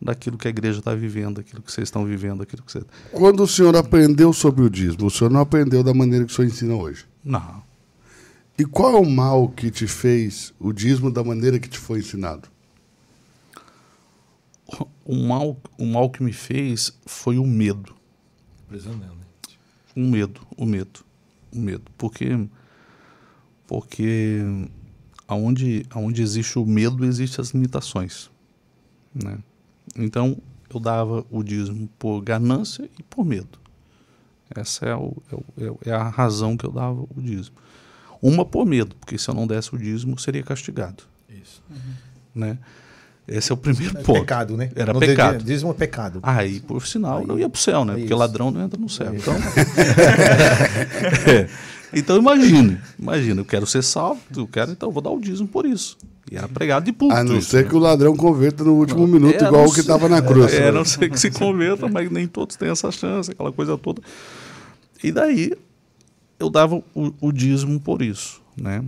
[0.00, 2.82] daquilo que a igreja está vivendo, daquilo que vocês estão vivendo, daquilo que você.
[3.10, 6.34] Quando o senhor aprendeu sobre o dízimo, o senhor não aprendeu da maneira que o
[6.36, 7.04] senhor ensina hoje.
[7.24, 7.62] Não.
[8.58, 11.98] E qual é o mal que te fez o dízimo da maneira que te foi
[11.98, 12.48] ensinado?
[15.04, 17.94] O mal, o mal que me fez foi o medo.
[19.94, 21.00] O medo, o medo,
[21.52, 21.84] o medo.
[21.96, 22.48] Porque,
[23.66, 24.40] porque
[25.28, 28.30] aonde, aonde existe o medo, existem as limitações.
[29.14, 29.38] Né?
[29.96, 30.36] Então,
[30.72, 33.58] eu dava o dízimo por ganância e por medo.
[34.54, 37.56] Essa é, o, é, o- é o- é a razão que eu dava o dízimo.
[38.22, 41.04] Uma por medo, porque se eu não desse o dízimo, seria castigado.
[41.28, 41.62] Isso.
[42.34, 42.58] Né?
[43.28, 44.20] Esse é o primeiro É ponto.
[44.20, 44.70] pecado, né?
[44.76, 45.42] Era No pecado.
[45.42, 46.20] Dízimo é pecado.
[46.22, 47.94] Aí, por sinal, Aí- não ia pro céu, né?
[47.94, 49.12] é Porque ladrão não entra no céu.
[49.14, 49.34] Então,
[51.26, 51.48] É.
[51.92, 55.48] então imagine, imagina, eu quero ser salvo, eu quero, então eu vou dar o dízimo
[55.48, 55.96] por isso.
[56.30, 57.20] E era pregado de público.
[57.20, 57.68] A não isso, ser né?
[57.70, 60.52] que o ladrão converta no último minuto, É, igual não o que estava na cruz.
[60.52, 63.78] É, a não ser que se converta, mas nem todos têm essa chance, aquela coisa
[63.78, 64.02] toda.
[65.02, 65.52] E daí
[66.38, 68.84] eu dava o, o dízimo por isso, né?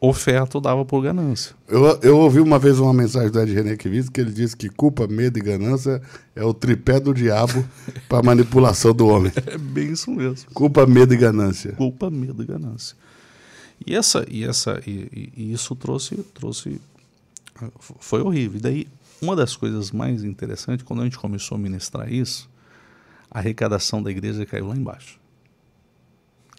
[0.00, 1.56] Oferta eu dava por ganância.
[1.66, 4.68] Eu, eu ouvi uma vez uma mensagem do Ed René Kivitz que ele disse que
[4.68, 6.00] culpa, medo e ganância
[6.36, 7.64] é o tripé do diabo
[8.08, 9.32] para manipulação do homem.
[9.46, 10.48] É bem isso mesmo.
[10.54, 11.72] Culpa, medo e ganância.
[11.72, 12.96] culpa, medo e ganância.
[13.84, 16.80] E essa e essa e, e- isso trouxe trouxe
[17.98, 18.58] foi horrível.
[18.58, 18.88] E daí
[19.20, 22.48] uma das coisas mais interessantes quando a gente começou a ministrar isso,
[23.28, 25.17] a arrecadação da igreja caiu lá embaixo.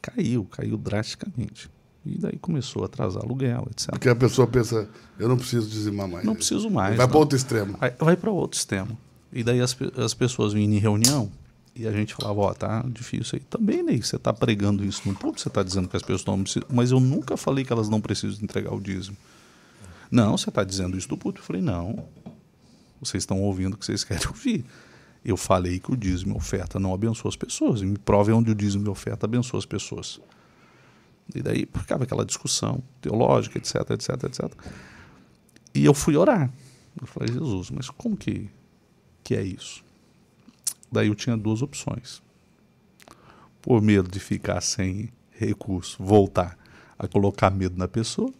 [0.02, 1.70] Caiu, caiu drasticamente.
[2.06, 3.89] E daí começou a atrasar aluguel, etc.
[3.91, 4.89] Porque a pessoa pensa,
[5.20, 6.26] eu não preciso dizimar mais.
[6.26, 6.95] Não preciso mais.
[6.95, 7.78] Vai para outro extremo.
[8.00, 8.97] Vai para outro extremo.
[9.32, 11.32] E daí as, as pessoas vinham em reunião
[11.76, 13.45] e a gente falava, ó, tá difícil aí.
[13.50, 16.43] Também, Ney, você tá pregando isso no público, você tá dizendo que as pessoas não
[16.43, 16.68] precisam.
[16.70, 19.16] Mas eu nunca falei que elas não precisam entregar o dízimo.
[20.12, 21.39] Não, você tá dizendo isso do público.
[21.41, 22.06] Eu falei, não.
[23.00, 24.66] Vocês estão ouvindo o que vocês querem ouvir.
[25.24, 27.82] Eu falei que o dízimo e oferta não abençoa as pessoas.
[27.82, 30.20] E me prove onde o dízimo e oferta abençoa as pessoas.
[31.34, 34.51] E daí ficava aquela discussão teológica, etc, etc, etc.
[35.74, 36.51] E eu fui orar.
[36.99, 38.49] Eu falei, Jesus, mas como que,
[39.24, 39.84] que é isso?
[40.91, 42.22] Daí eu tinha duas opções.
[43.61, 46.57] Por medo de ficar sem recurso, voltar
[46.97, 48.34] a colocar medo na pessoa,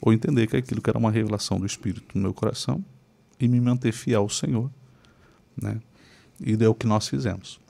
[0.00, 2.84] ou entender que aquilo que era uma revelação do Espírito no meu coração
[3.38, 4.70] e me manter fiel ao Senhor.
[5.60, 5.80] Né?
[6.40, 7.60] E é o que nós fizemos.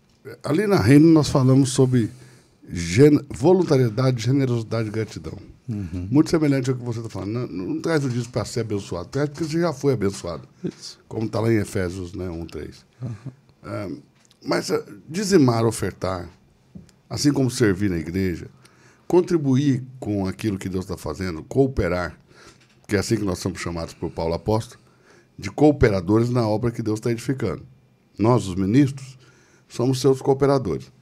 [0.43, 2.11] Ali na Reino nós falamos sobre
[2.71, 5.37] gen- voluntariedade, generosidade e gratidão.
[5.67, 7.33] Muito semelhante ao que você está falando.
[7.33, 10.47] Não, não traz o dízimo para ser abençoado, traz porque você já foi abençoado.
[10.63, 10.99] Isso.
[11.09, 12.87] Como está lá em Efésios né, 1, 3.
[13.65, 13.91] É,
[14.47, 16.29] mas eh, dizimar, ofertar,
[17.09, 18.49] assim como servir na igreja,
[19.09, 22.19] contribuir com aquilo que Deus está fazendo, cooperar,
[22.87, 24.79] que é assim que nós somos chamados por Paulo Apóstolo,
[25.39, 27.63] de cooperadores na obra que Deus está edificando.
[28.19, 29.19] Nós, os ministros,
[29.69, 30.93] somos seus cooperadores.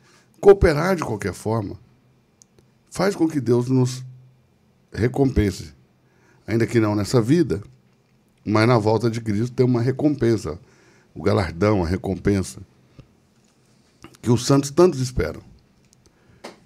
[0.40, 1.76] Cooperar de qualquer forma
[2.90, 4.04] faz com que Deus nos
[4.92, 5.72] recompense,
[6.46, 7.62] ainda que não nessa vida,
[8.44, 10.58] Mas na volta de Cristo tem uma recompensa,
[11.14, 12.60] o galardão, a recompensa,
[14.20, 15.40] que os santos tantos esperam.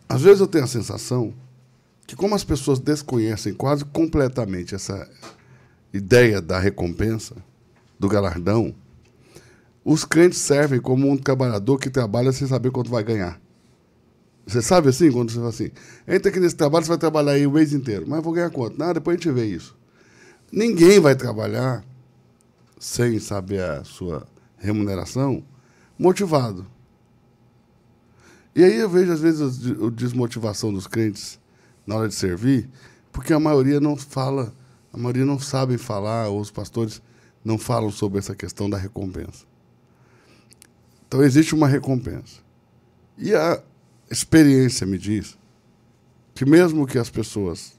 [0.09, 1.34] Às vezes eu tenho a sensação
[2.07, 5.09] que, como as pessoas desconhecem quase completamente essa
[5.92, 7.36] ideia da recompensa,
[7.99, 8.74] do galardão,
[9.89, 13.41] os crentes servem como um trabalhador que trabalha sem saber quanto vai ganhar.
[14.45, 15.70] Você sabe assim, quando você fala assim,
[16.09, 18.76] entra aqui nesse trabalho, você vai trabalhar aí o mês inteiro, mas vou ganhar quanto?
[18.76, 19.76] Nada, depois a gente vê isso.
[20.51, 21.84] Ninguém vai trabalhar
[22.80, 24.26] sem saber a sua
[24.59, 25.45] remuneração
[25.97, 26.66] motivado.
[28.57, 31.39] E aí eu vejo, às vezes, a desmotivação dos crentes
[31.87, 32.68] na hora de servir,
[33.12, 34.53] porque a maioria não fala,
[34.93, 37.01] a maioria não sabe falar, ou os pastores
[37.45, 39.45] não falam sobre essa questão da recompensa.
[41.07, 42.41] Então existe uma recompensa.
[43.17, 43.63] E a
[44.11, 45.39] experiência me diz
[46.35, 47.79] que mesmo que as pessoas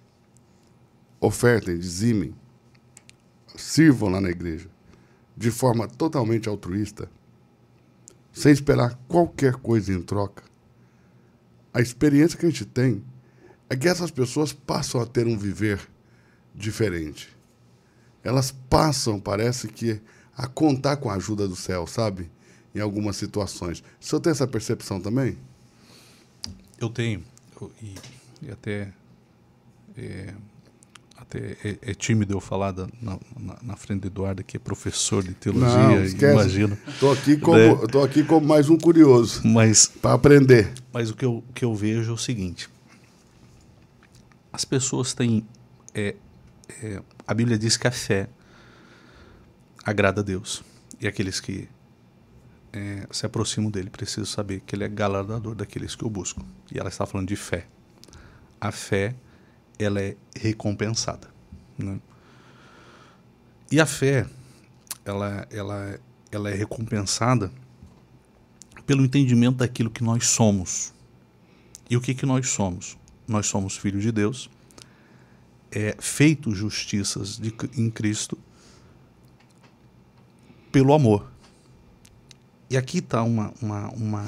[1.19, 2.33] ofertem, dizimem,
[3.55, 4.69] sirvam lá na igreja
[5.35, 7.09] de forma totalmente altruísta,
[8.33, 10.43] sem esperar qualquer coisa em troca,
[11.77, 13.03] a experiência que a gente tem
[13.69, 15.79] é que essas pessoas passam a ter um viver
[16.55, 17.29] diferente.
[18.23, 20.01] Elas passam, parece que,
[20.35, 22.31] a contar com a ajuda do céu, sabe?
[22.77, 23.79] Em algumas situações.
[23.79, 25.35] O senhor tem essa percepção também?
[26.79, 27.23] Eu tenho.
[27.81, 27.95] e,
[28.43, 28.93] e, até.
[29.97, 30.31] É,
[31.17, 34.59] até é, é, tímido eu falar da, na, na, na, frente do Eduardo, que é
[34.59, 36.77] professor de teologia, Não, imagino.
[36.87, 38.03] Estou aqui, como, né?
[38.05, 39.41] aqui como mais um curioso.
[39.43, 39.87] Mas.
[39.87, 40.71] Para aprender.
[40.93, 42.69] Mas o que eu, que eu vejo é o seguinte:
[44.53, 45.43] as pessoas têm.
[45.95, 46.15] É,
[46.83, 48.29] é, a Bíblia diz que a fé
[49.83, 50.63] agrada a Deus.
[51.01, 51.67] E aqueles que
[52.73, 56.43] é, se aproximam dele precisam saber que ele é galardador daqueles que o buscam.
[56.71, 57.67] E ela está falando de fé.
[58.59, 59.15] A fé,
[59.77, 61.29] ela é recompensada.
[61.77, 61.99] Né?
[63.71, 64.25] E a fé,
[65.05, 65.99] ela, ela,
[66.31, 67.51] ela é recompensada
[68.85, 70.93] pelo entendimento daquilo que nós somos.
[71.89, 72.97] E o que, que nós somos?
[73.27, 74.49] Nós somos filhos de Deus,
[75.71, 78.37] é, feitos justiças de, em Cristo
[80.71, 81.29] pelo amor.
[82.69, 84.25] E aqui está uma, uma, uma,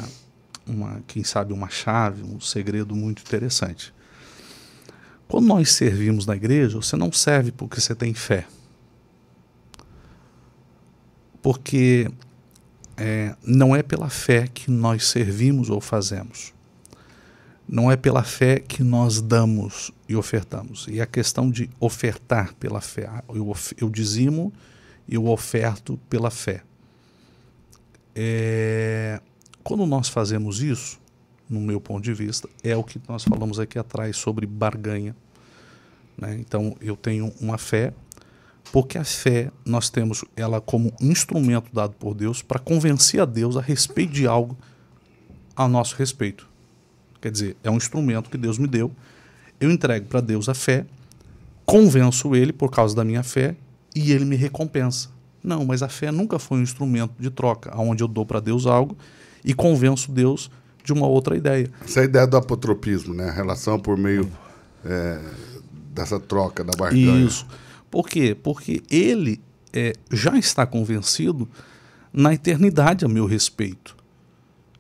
[0.66, 3.94] uma, quem sabe, uma chave, um segredo muito interessante.
[5.28, 8.48] Quando nós servimos na igreja, você não serve porque você tem fé.
[11.42, 12.10] Porque
[12.98, 16.54] é, não é pela fé que nós servimos ou fazemos.
[17.68, 20.88] Não é pela fé que nós damos e ofertamos.
[20.90, 23.08] E a questão de ofertar pela fé.
[23.30, 24.52] Eu, eu dizimo
[25.08, 26.64] e eu oferto pela fé.
[28.22, 29.22] É,
[29.64, 31.00] quando nós fazemos isso,
[31.50, 35.16] no meu ponto de vista, é o que nós falamos aqui atrás sobre barganha.
[36.18, 36.36] Né?
[36.38, 37.94] Então, eu tenho uma fé,
[38.74, 43.56] porque a fé nós temos ela como instrumento dado por Deus para convencer a Deus
[43.56, 44.58] a respeito de algo
[45.56, 46.46] a nosso respeito.
[47.22, 48.92] Quer dizer, é um instrumento que Deus me deu.
[49.62, 50.86] Eu entrego para Deus a fé,
[51.66, 53.56] convenço ele por causa da minha fé
[53.96, 55.10] e ele me recompensa.
[55.44, 58.66] Não, mas a fé nunca foi um instrumento de troca, onde eu dou para Deus
[58.66, 58.98] algo
[59.44, 60.52] e convenço Deus
[60.84, 61.70] de uma outra ideia.
[61.84, 63.30] Essa é a ideia do apotropismo, né?
[63.30, 64.30] A relação por meio
[64.84, 65.22] é,
[65.94, 67.26] dessa troca, da barganha.
[67.26, 67.46] Isso.
[67.90, 68.36] Por quê?
[68.36, 69.42] Porque ele
[69.74, 71.48] é, já está convencido
[72.12, 73.96] na eternidade a meu respeito.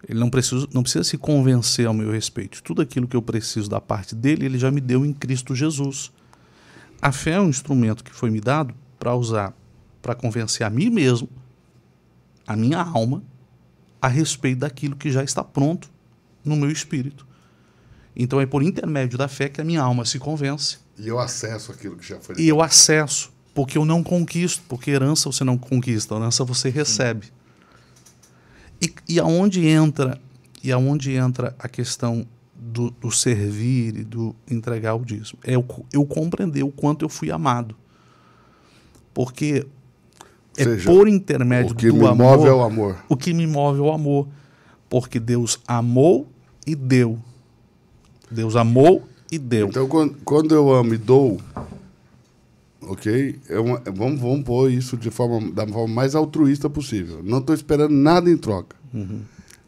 [0.07, 2.63] Ele não precisa, não precisa se convencer ao meu respeito.
[2.63, 6.11] Tudo aquilo que eu preciso da parte dele, ele já me deu em Cristo Jesus.
[7.01, 9.53] A fé é um instrumento que foi me dado para usar
[10.01, 11.29] para convencer a mim mesmo,
[12.47, 13.23] a minha alma,
[14.01, 15.89] a respeito daquilo que já está pronto
[16.43, 17.27] no meu espírito.
[18.15, 20.77] Então é por intermédio da fé que a minha alma se convence.
[20.97, 22.35] E eu acesso aquilo que já foi.
[22.37, 27.27] E eu acesso, porque eu não conquisto, porque herança você não conquista, herança você recebe.
[28.81, 30.19] E, e aonde entra
[30.63, 35.39] e aonde entra a questão do, do servir e do entregar o dízimo?
[35.43, 37.75] É eu, eu compreender o quanto eu fui amado.
[39.13, 39.65] Porque
[40.59, 42.37] é seja, por intermédio do amor.
[42.37, 42.95] O que me move é o amor.
[43.07, 44.27] O que me move é o amor.
[44.89, 46.27] Porque Deus amou
[46.65, 47.17] e deu.
[48.29, 49.67] Deus amou e deu.
[49.67, 51.39] Então, quando, quando eu amo e dou,
[52.81, 53.39] ok?
[53.47, 57.21] É uma, vamos, vamos pôr isso de forma, da forma mais altruísta possível.
[57.23, 58.75] Não estou esperando nada em troca.
[58.93, 59.21] Uhum.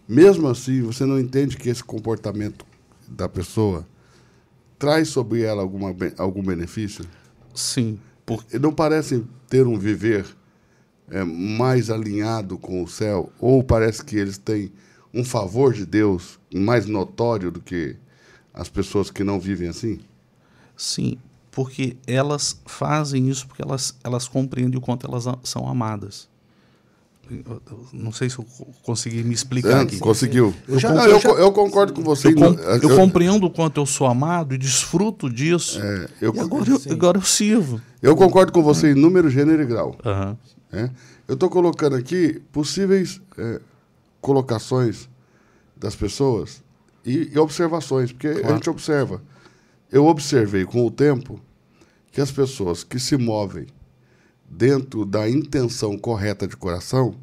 [0.07, 2.65] Mesmo assim, você não entende que esse comportamento
[3.07, 3.85] da pessoa
[4.77, 7.05] traz sobre ela alguma, algum benefício?
[7.53, 7.99] Sim.
[8.25, 8.43] Por...
[8.59, 10.25] Não parece ter um viver
[11.11, 13.31] é, mais alinhado com o céu?
[13.39, 14.71] Ou parece que eles têm
[15.13, 17.95] um favor de Deus mais notório do que
[18.53, 19.99] as pessoas que não vivem assim?
[20.75, 21.17] Sim.
[21.51, 26.29] Porque elas fazem isso porque elas, elas compreendem o quanto elas são amadas.
[27.29, 29.99] Eu- eu não sei se eu co- consegui me explicar É, aqui.
[29.99, 30.53] conseguiu.
[30.67, 32.29] Eu já- Não, já- eu concordo com você.
[32.29, 35.79] Eu, com- Eu- eu compreendo o quanto eu sou amado e desfruto disso.
[35.81, 37.79] é, eu, e agora eu, agora eu sirvo.
[38.01, 39.95] eu concordo com você em número, gênero e grau.
[40.05, 40.37] Aham.
[40.71, 40.91] Né?
[41.27, 43.59] Eu estou colocando aqui possíveis é,
[44.19, 45.09] colocações
[45.75, 46.63] das pessoas
[47.05, 48.55] e, e observações, porque a Claro.
[48.55, 49.21] gente observa.
[49.91, 51.39] Eu observei com o tempo
[52.11, 53.67] que as pessoas que se movem
[54.49, 57.15] dentro da intenção correta de coração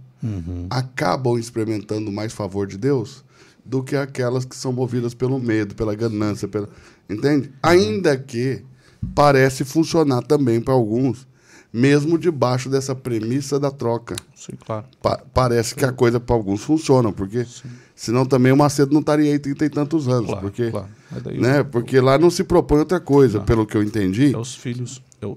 [0.69, 3.25] acabam experimentando mais favor de Deus
[3.65, 6.69] do que aquelas que são movidas pelo medo, pela ganância, pela...
[7.09, 7.53] entende?
[7.63, 8.65] Ainda que
[9.15, 11.28] parece funcionar também para alguns,
[11.73, 14.17] mesmo debaixo dessa premissa da troca.
[14.35, 14.87] Sim, claro.
[15.03, 17.47] Pa- parece que a coisa para alguns funciona, porque
[17.95, 20.89] senão também o Macedo não estaria aí 30 e tantos anos, Claro, porque, claro.
[21.39, 24.35] Né, porque lá não se propõe outra coisa, pelo que eu entendi.
[24.35, 25.37] é os filhos, é, o-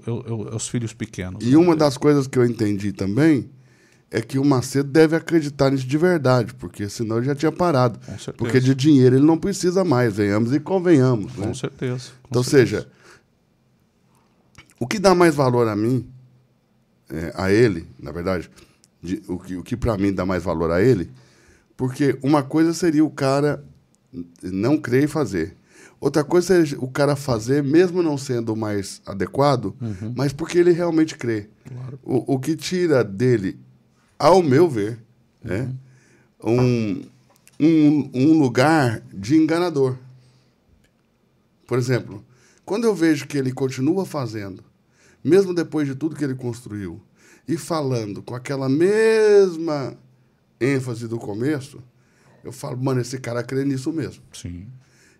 [0.50, 1.44] é os filhos pequenos.
[1.46, 3.50] E uma das coisas que eu entendi também
[4.10, 7.98] é que o Macedo deve acreditar nisso de verdade, porque senão ele já tinha parado.
[7.98, 8.32] Com certeza.
[8.36, 11.34] Porque de dinheiro ele não precisa mais, venhamos e convenhamos.
[11.36, 11.46] né?
[11.46, 12.10] Com certeza.
[12.22, 12.80] com Então, certeza.
[12.82, 12.88] seja,
[14.78, 16.06] o que dá mais valor a mim,
[17.12, 18.50] é, a ele, na verdade,
[19.02, 21.10] de- o que, o que para mim dá mais valor a ele,
[21.76, 23.64] porque uma coisa seria o cara
[24.42, 25.56] não crer e fazer.
[26.00, 29.74] Outra coisa seria o cara fazer, mesmo não sendo mais adequado,
[30.16, 31.48] mas porque ele realmente crê.
[32.02, 33.58] O, o que tira dele,
[34.18, 34.98] ao meu ver,
[35.44, 35.68] é
[36.42, 37.02] um,
[37.60, 39.96] um, um lugar de enganador.
[41.66, 42.24] Por exemplo,
[42.64, 44.62] quando eu vejo que ele continua fazendo,
[45.22, 47.00] mesmo depois de tudo que ele construiu,
[47.46, 49.96] e falando com aquela mesma
[50.60, 51.82] ênfase do começo,
[52.44, 54.22] eu falo, mano, esse cara crê nisso mesmo.
[54.32, 54.66] Sim.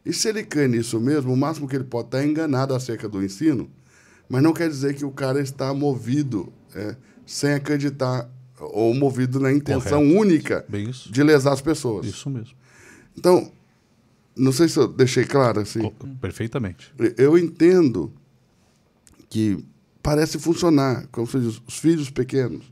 [0.04, 3.08] E se ele crê nisso mesmo, o máximo que ele pode estar é enganado acerca
[3.08, 3.70] do ensino,
[4.28, 8.28] mas não quer dizer que o cara está movido é, sem acreditar
[8.58, 10.20] ou movido na intenção Correto.
[10.20, 11.12] única Bem isso.
[11.12, 12.06] de lesar as pessoas.
[12.06, 12.56] Isso mesmo.
[13.16, 13.52] Então,
[14.36, 15.90] não sei se eu deixei claro assim.
[16.20, 16.92] Perfeitamente.
[17.16, 18.12] Eu entendo
[19.28, 19.64] que
[20.02, 22.64] parece funcionar, como você diz, os filhos pequenos,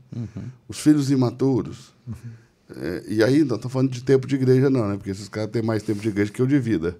[0.67, 1.93] os filhos imaturos.
[2.75, 4.95] É, e aí, não estou falando de tempo de igreja, não, né?
[4.95, 6.97] Porque esses caras têm mais tempo de igreja que eu de vida.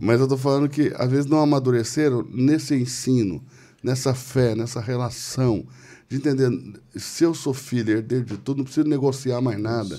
[0.00, 3.42] Mas eu estou falando que, às vezes, não amadureceram nesse ensino,
[3.82, 5.66] nessa fé, nessa relação,
[6.08, 6.50] de entender,
[6.94, 9.98] se eu sou filho, herdeiro de tudo, não preciso negociar mais nada.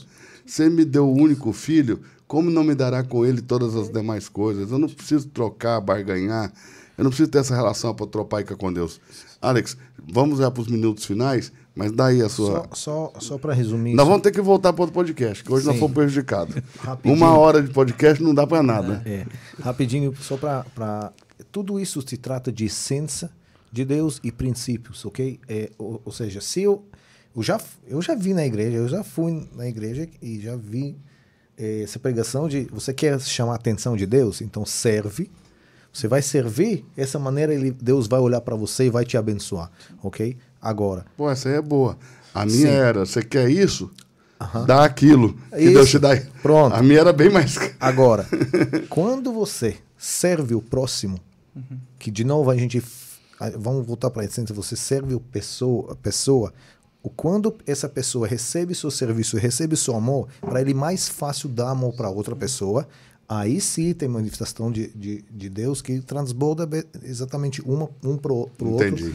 [0.59, 4.29] Ele me deu o único filho, como não me dará com ele todas as demais
[4.29, 4.71] coisas?
[4.71, 6.53] Eu não preciso trocar, barganhar.
[6.97, 8.99] Eu não preciso ter essa relação apotropaica com Deus.
[9.41, 12.67] Alex, vamos já para os minutos finais, mas daí a sua.
[12.73, 13.93] Só, só, só para resumir.
[13.93, 14.09] Nós isso.
[14.09, 15.79] vamos ter que voltar para outro podcast, que hoje nós Sim.
[15.79, 16.55] fomos prejudicados.
[17.03, 19.01] Uma hora de podcast não dá para nada.
[19.05, 19.25] É,
[19.61, 21.13] rapidinho, só para.
[21.51, 23.29] Tudo isso se trata de essência
[23.71, 25.39] de Deus e princípios, ok?
[25.47, 26.83] É, ou, ou seja, se eu.
[27.35, 30.97] Eu já, eu já vi na igreja, eu já fui na igreja e já vi
[31.55, 35.29] eh, essa pregação de você quer chamar a atenção de Deus, então serve.
[35.97, 39.71] Você vai servir, essa maneira ele, Deus vai olhar para você e vai te abençoar,
[40.03, 40.37] ok?
[40.61, 41.97] Agora, Pô, essa aí é boa.
[42.35, 42.67] A minha Sim.
[42.67, 43.89] era, você quer isso?
[44.67, 45.33] Dá aquilo.
[45.49, 45.97] Que Deus Isso.
[45.97, 46.15] te dá.
[46.43, 46.75] Pronto.
[46.75, 47.57] A minha era bem mais.
[47.79, 48.27] Agora,
[48.87, 51.19] quando você serve o próximo,
[51.97, 52.79] que de novo a gente
[53.57, 56.53] vamos voltar para a essência, você serve o pessoa, a pessoa,
[57.01, 61.49] o quando essa pessoa recebe seu serviço, recebe seu amor, para ele é mais fácil
[61.49, 62.87] dar amor para outra pessoa.
[63.29, 66.67] Aí sim tem manifestação de, de, de Deus que transborda
[67.03, 68.75] exatamente uma, um para o outro.
[68.75, 69.13] Entendi.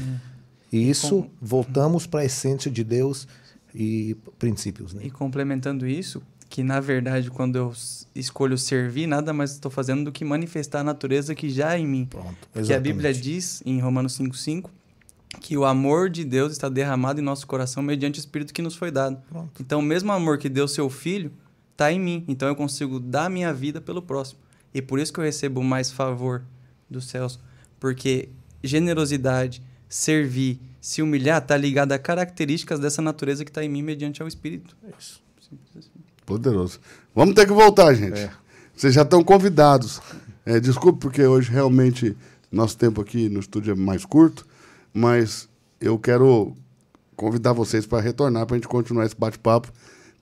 [0.70, 3.26] E isso, voltamos para a essência de Deus
[3.74, 4.94] e princípios.
[4.94, 5.02] Né?
[5.04, 7.72] E complementando isso, que na verdade, quando eu
[8.14, 11.86] escolho servir, nada mais estou fazendo do que manifestar a natureza que já é em
[11.86, 12.06] mim.
[12.06, 12.36] Pronto.
[12.64, 14.68] Que a Bíblia diz em Romanos 5,5
[15.40, 18.76] que o amor de Deus está derramado em nosso coração mediante o Espírito que nos
[18.76, 19.16] foi dado.
[19.30, 19.62] Pronto.
[19.62, 21.32] Então, o mesmo amor que deu seu filho
[21.72, 22.24] está em mim.
[22.28, 24.40] Então, eu consigo dar minha vida pelo próximo.
[24.72, 26.42] E por isso que eu recebo mais favor
[26.88, 27.38] dos céus.
[27.80, 28.28] Porque
[28.62, 34.22] generosidade, servir, se humilhar, está ligado a características dessa natureza que está em mim mediante
[34.22, 34.76] ao Espírito.
[34.98, 35.22] Isso.
[35.40, 35.90] Simples assim.
[36.24, 36.80] Poderoso.
[37.14, 38.20] Vamos ter que voltar, gente.
[38.20, 38.30] É.
[38.74, 40.00] Vocês já estão convidados.
[40.44, 42.16] É, desculpe, porque hoje realmente
[42.50, 44.46] nosso tempo aqui no estúdio é mais curto,
[44.92, 45.48] mas
[45.80, 46.54] eu quero
[47.16, 49.72] convidar vocês para retornar para a gente continuar esse bate-papo.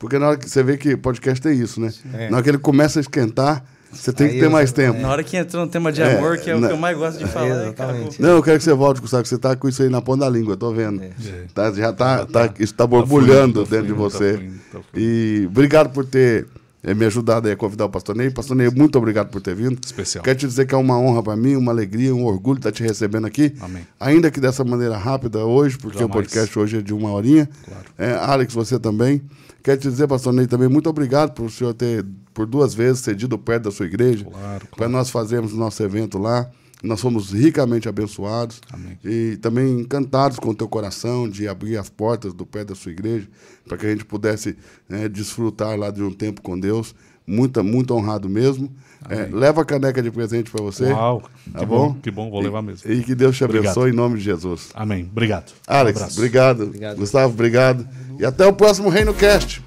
[0.01, 1.93] Porque na hora que você vê que podcast é isso, né?
[2.15, 2.29] É.
[2.31, 3.63] Na hora que ele começa a esquentar,
[3.93, 4.99] você tem Aí que ter eu- mais tempo.
[4.99, 6.79] Na hora que entrou no tema de É, amor, que é o na- que eu
[6.79, 7.75] mais gosto de falar, Exatamente.
[7.75, 8.15] acabou.
[8.19, 10.21] Não, eu quero que você volte, Gustavo, que você tá com isso aí na ponta
[10.25, 11.03] da língua, eu tô vendo.
[11.03, 11.11] É.
[11.53, 14.35] Tá, já tá, tá, isso tá Tá borbulhando fluindo, tá dentro de fluindo, tá você.
[14.35, 14.91] fluindo, tá fluindo.
[14.97, 18.31] E obrigado por ter é, me ajudado aí a convidar o pastor Ney.
[18.31, 19.79] Pastor Ney, muito obrigado por ter vindo.
[19.85, 20.25] Especial.
[20.25, 22.83] Quero te dizer que é uma honra para mim, uma alegria, um orgulho estar te
[22.83, 23.55] recebendo aqui.
[23.61, 23.87] Amém.
[23.99, 26.11] Ainda que dessa maneira rápida hoje, porque Jamais.
[26.11, 27.49] o podcast hoje é de uma horinha.
[27.65, 27.85] Claro.
[27.99, 29.21] É, Alex, você também.
[29.63, 33.01] Quero te dizer, pastor Ney, também muito obrigado por o senhor ter, por duas vezes,
[33.01, 34.25] cedido perto da sua igreja.
[34.25, 34.93] Claro, Para claro.
[34.93, 36.51] nós fazermos o nosso evento lá.
[36.83, 38.61] Nós fomos ricamente abençoados.
[38.73, 38.99] Amém.
[39.05, 42.91] E também encantados com o teu coração de abrir as portas do pé da sua
[42.93, 43.29] igreja,
[43.69, 44.57] para que a gente pudesse
[44.89, 46.95] né, desfrutar lá de um tempo com Deus.
[47.27, 48.73] Muito, muito honrado mesmo.
[49.09, 50.87] É, leva a caneca de presente para você.
[50.87, 51.89] Uau, Tá que bom?
[51.93, 51.95] bom?
[52.01, 52.91] Que bom, vou levar mesmo.
[52.91, 53.67] E que Deus te Obrigado.
[53.73, 54.71] abençoe em nome de Jesus.
[54.75, 55.07] Amém.
[55.13, 55.53] Obrigado.
[55.67, 56.19] Alex, Um abraço.
[56.19, 56.73] obrigado.
[56.97, 57.87] Gustavo, obrigado.
[58.19, 59.63] E até o próximo Reino Cast.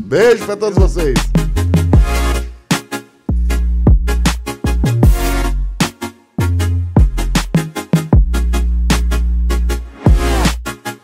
[0.00, 1.14] Beijo para todos vocês.